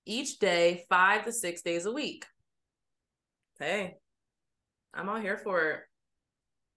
each 0.05 0.39
day, 0.39 0.85
five 0.89 1.25
to 1.25 1.31
six 1.31 1.61
days 1.61 1.85
a 1.85 1.91
week. 1.91 2.25
Hey, 3.59 3.97
I'm 4.93 5.09
all 5.09 5.19
here 5.19 5.37
for 5.37 5.69
it. 5.71 5.79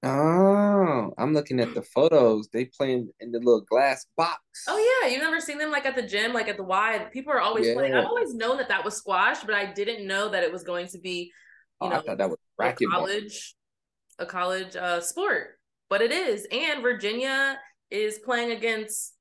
Oh, 0.07 1.15
I'm 1.17 1.33
looking 1.33 1.61
at 1.61 1.73
the 1.73 1.81
photos. 1.81 2.49
They 2.53 2.67
playing 2.67 3.09
in 3.21 3.33
the 3.33 3.39
little 3.39 3.63
glass 3.63 4.05
box. 4.19 4.43
Oh 4.69 5.01
yeah, 5.03 5.09
you've 5.09 5.23
never 5.23 5.41
seen 5.41 5.57
them 5.57 5.71
like 5.71 5.87
at 5.87 5.97
the 5.97 6.03
gym, 6.03 6.35
like 6.35 6.47
at 6.49 6.59
the 6.59 6.63
Y. 6.63 7.09
People 7.11 7.33
are 7.33 7.41
always 7.41 7.73
playing. 7.73 7.95
I've 7.95 8.05
always 8.05 8.35
known 8.35 8.59
that 8.59 8.69
that 8.69 8.85
was 8.85 8.97
squash, 8.97 9.43
but 9.45 9.55
I 9.55 9.73
didn't 9.73 10.07
know 10.07 10.29
that 10.29 10.43
it 10.45 10.53
was 10.53 10.63
going 10.63 10.89
to 10.89 10.99
be 10.99 11.33
Oh, 11.81 11.87
you 11.87 11.93
I 11.93 11.97
know, 11.97 12.03
thought 12.03 12.19
that 12.19 12.29
was 12.29 12.39
racquetball. 12.61 12.91
college 12.91 13.55
a 14.19 14.27
college 14.27 14.77
uh 14.77 15.01
sport 15.01 15.59
but 15.89 16.01
it 16.01 16.13
is 16.13 16.47
and 16.53 16.83
virginia 16.83 17.59
is 17.91 18.19
playing 18.19 18.53
against 18.53 19.15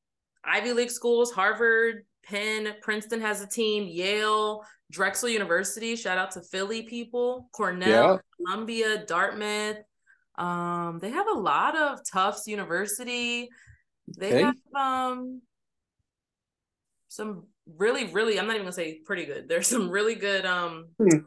ivy 0.44 0.74
league 0.74 0.92
schools 0.92 1.32
harvard 1.32 2.06
penn 2.26 2.74
princeton 2.82 3.22
has 3.22 3.42
a 3.42 3.48
team 3.48 3.88
yale 3.88 4.64
drexel 4.92 5.30
university 5.30 5.96
shout 5.96 6.18
out 6.18 6.32
to 6.32 6.42
philly 6.42 6.84
people 6.84 7.50
cornell 7.54 7.90
Yeah. 8.14 8.18
columbia 8.46 9.06
dartmouth 9.06 9.78
um 10.38 11.00
they 11.02 11.10
have 11.10 11.28
a 11.28 11.40
lot 11.40 11.76
of 11.78 12.00
tufts 12.12 12.48
university 12.48 13.50
they 14.18 14.28
Okay. 14.32 14.42
have 14.42 14.56
um 14.76 15.42
some 17.08 17.44
really 17.78 18.06
really 18.06 18.40
i'm 18.40 18.48
not 18.48 18.54
even 18.54 18.66
gonna 18.66 18.74
say 18.74 19.00
pretty 19.06 19.26
good 19.26 19.48
there's 19.50 19.68
some 19.68 19.90
really 19.90 20.16
good 20.16 20.46
um 20.46 20.88
Hmm. 21.00 21.20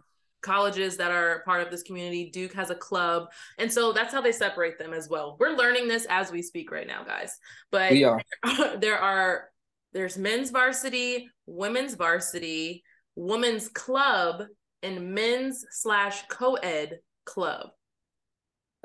Colleges 0.42 0.96
that 0.96 1.10
are 1.10 1.42
part 1.44 1.62
of 1.62 1.70
this 1.70 1.82
community 1.82 2.30
duke 2.30 2.52
has 2.52 2.70
a 2.70 2.74
club 2.74 3.26
and 3.58 3.72
so 3.72 3.92
that's 3.92 4.12
how 4.12 4.20
they 4.20 4.32
separate 4.32 4.78
them 4.78 4.92
as 4.92 5.08
well 5.08 5.36
we're 5.40 5.56
learning 5.56 5.88
this 5.88 6.06
as 6.08 6.30
we 6.30 6.40
speak 6.42 6.70
right 6.70 6.86
now 6.86 7.02
guys 7.02 7.36
but 7.70 7.90
We 7.90 8.04
are. 8.04 8.20
there 8.78 8.98
are 8.98 9.48
there's 9.92 10.16
men's 10.18 10.50
varsity 10.50 11.28
women's 11.46 11.94
varsity 11.94 12.84
women's 13.16 13.68
club 13.68 14.44
and 14.82 15.14
men's 15.14 15.64
slash 15.70 16.22
co-ed 16.28 16.98
club 17.24 17.70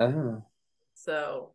Oh, 0.00 0.42
so 0.94 1.52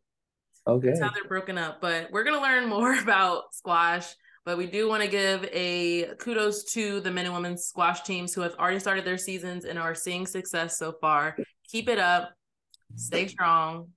okay. 0.66 0.88
that's 0.88 1.02
how 1.02 1.10
they're 1.10 1.26
broken 1.26 1.58
up. 1.58 1.82
But 1.82 2.10
we're 2.12 2.24
gonna 2.24 2.42
learn 2.42 2.70
more 2.70 2.98
about 3.02 3.54
squash. 3.54 4.08
But 4.48 4.58
we 4.58 4.66
do 4.66 4.88
want 4.88 5.04
to 5.04 5.10
give 5.10 5.44
a 5.52 6.06
kudos 6.20 6.64
to 6.72 7.02
the 7.02 7.12
men 7.12 7.26
and 7.26 7.34
women 7.34 7.58
squash 7.58 8.04
teams 8.04 8.34
who 8.34 8.40
have 8.40 8.56
already 8.56 8.80
started 8.80 9.04
their 9.04 9.18
seasons 9.18 9.66
and 9.66 9.78
are 9.78 9.94
seeing 9.94 10.26
success 10.26 10.80
so 10.80 10.94
far. 11.02 11.36
Keep 11.70 11.90
it 11.90 12.00
up, 12.00 12.32
stay 12.96 13.28
strong, 13.28 13.90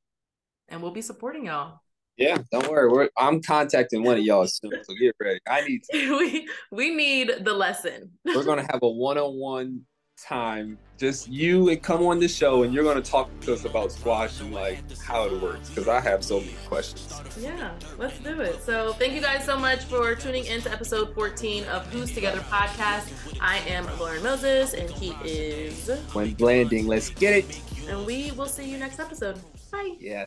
and 0.69 0.83
we'll 0.83 0.91
be 0.91 1.03
supporting 1.03 1.47
y'all. 1.47 1.79
Yeah, 2.17 2.39
don't 2.51 2.69
worry. 2.69 2.89
We're, 2.91 3.09
I'm 3.17 3.41
contacting 3.41 4.03
one 4.03 4.19
of 4.19 4.25
y'all 4.25 4.45
soon, 4.49 4.73
so 4.83 4.93
get 5.01 5.15
ready. 5.21 5.39
I 5.49 5.61
need. 5.61 5.83
To, 5.93 6.19
we 6.19 6.49
we 6.73 6.97
need 6.97 7.33
the 7.43 7.55
lesson. 7.55 8.11
we're 8.25 8.43
gonna 8.43 8.67
have 8.73 8.83
a 8.83 8.91
one-on-one 8.91 9.83
time, 10.23 10.79
just 10.99 11.29
you 11.29 11.69
and 11.71 11.83
come 11.83 12.03
on 12.05 12.19
the 12.19 12.29
show, 12.29 12.63
and 12.63 12.73
you're 12.75 12.85
gonna 12.85 13.01
talk 13.01 13.29
to 13.41 13.53
us 13.55 13.65
about 13.65 13.91
squash 13.93 14.41
and 14.41 14.53
like 14.53 14.79
how 15.01 15.25
it 15.27 15.41
works, 15.41 15.69
because 15.69 15.89
I 15.89 16.01
have 16.01 16.25
so 16.25 16.41
many 16.41 16.55
questions. 16.67 17.21
Yeah, 17.39 17.73
let's 17.99 18.19
do 18.19 18.41
it. 18.41 18.63
So, 18.63 18.93
thank 18.95 19.15
you 19.15 19.21
guys 19.21 19.45
so 19.45 19.59
much 19.59 19.85
for 19.85 20.15
tuning 20.15 20.45
in 20.47 20.61
to 20.63 20.73
episode 20.73 21.15
14 21.15 21.65
of 21.65 21.87
Hoos 21.93 22.13
Together 22.13 22.41
podcast. 22.41 23.11
I 23.41 23.59
am 23.69 23.87
Lauren 23.99 24.23
Moses, 24.23 24.75
and 24.75 24.91
he 24.91 25.15
is, 25.25 25.91
Quin 26.11 26.35
Blanding, 26.35 26.87
let's 26.87 27.11
get 27.11 27.35
it. 27.35 27.61
and 27.89 28.05
we 28.07 28.31
will 28.33 28.47
see 28.47 28.71
you 28.71 28.79
next 28.79 29.01
episode. 29.01 29.41
Bye. 29.73 29.97
Yeah. 29.99 30.27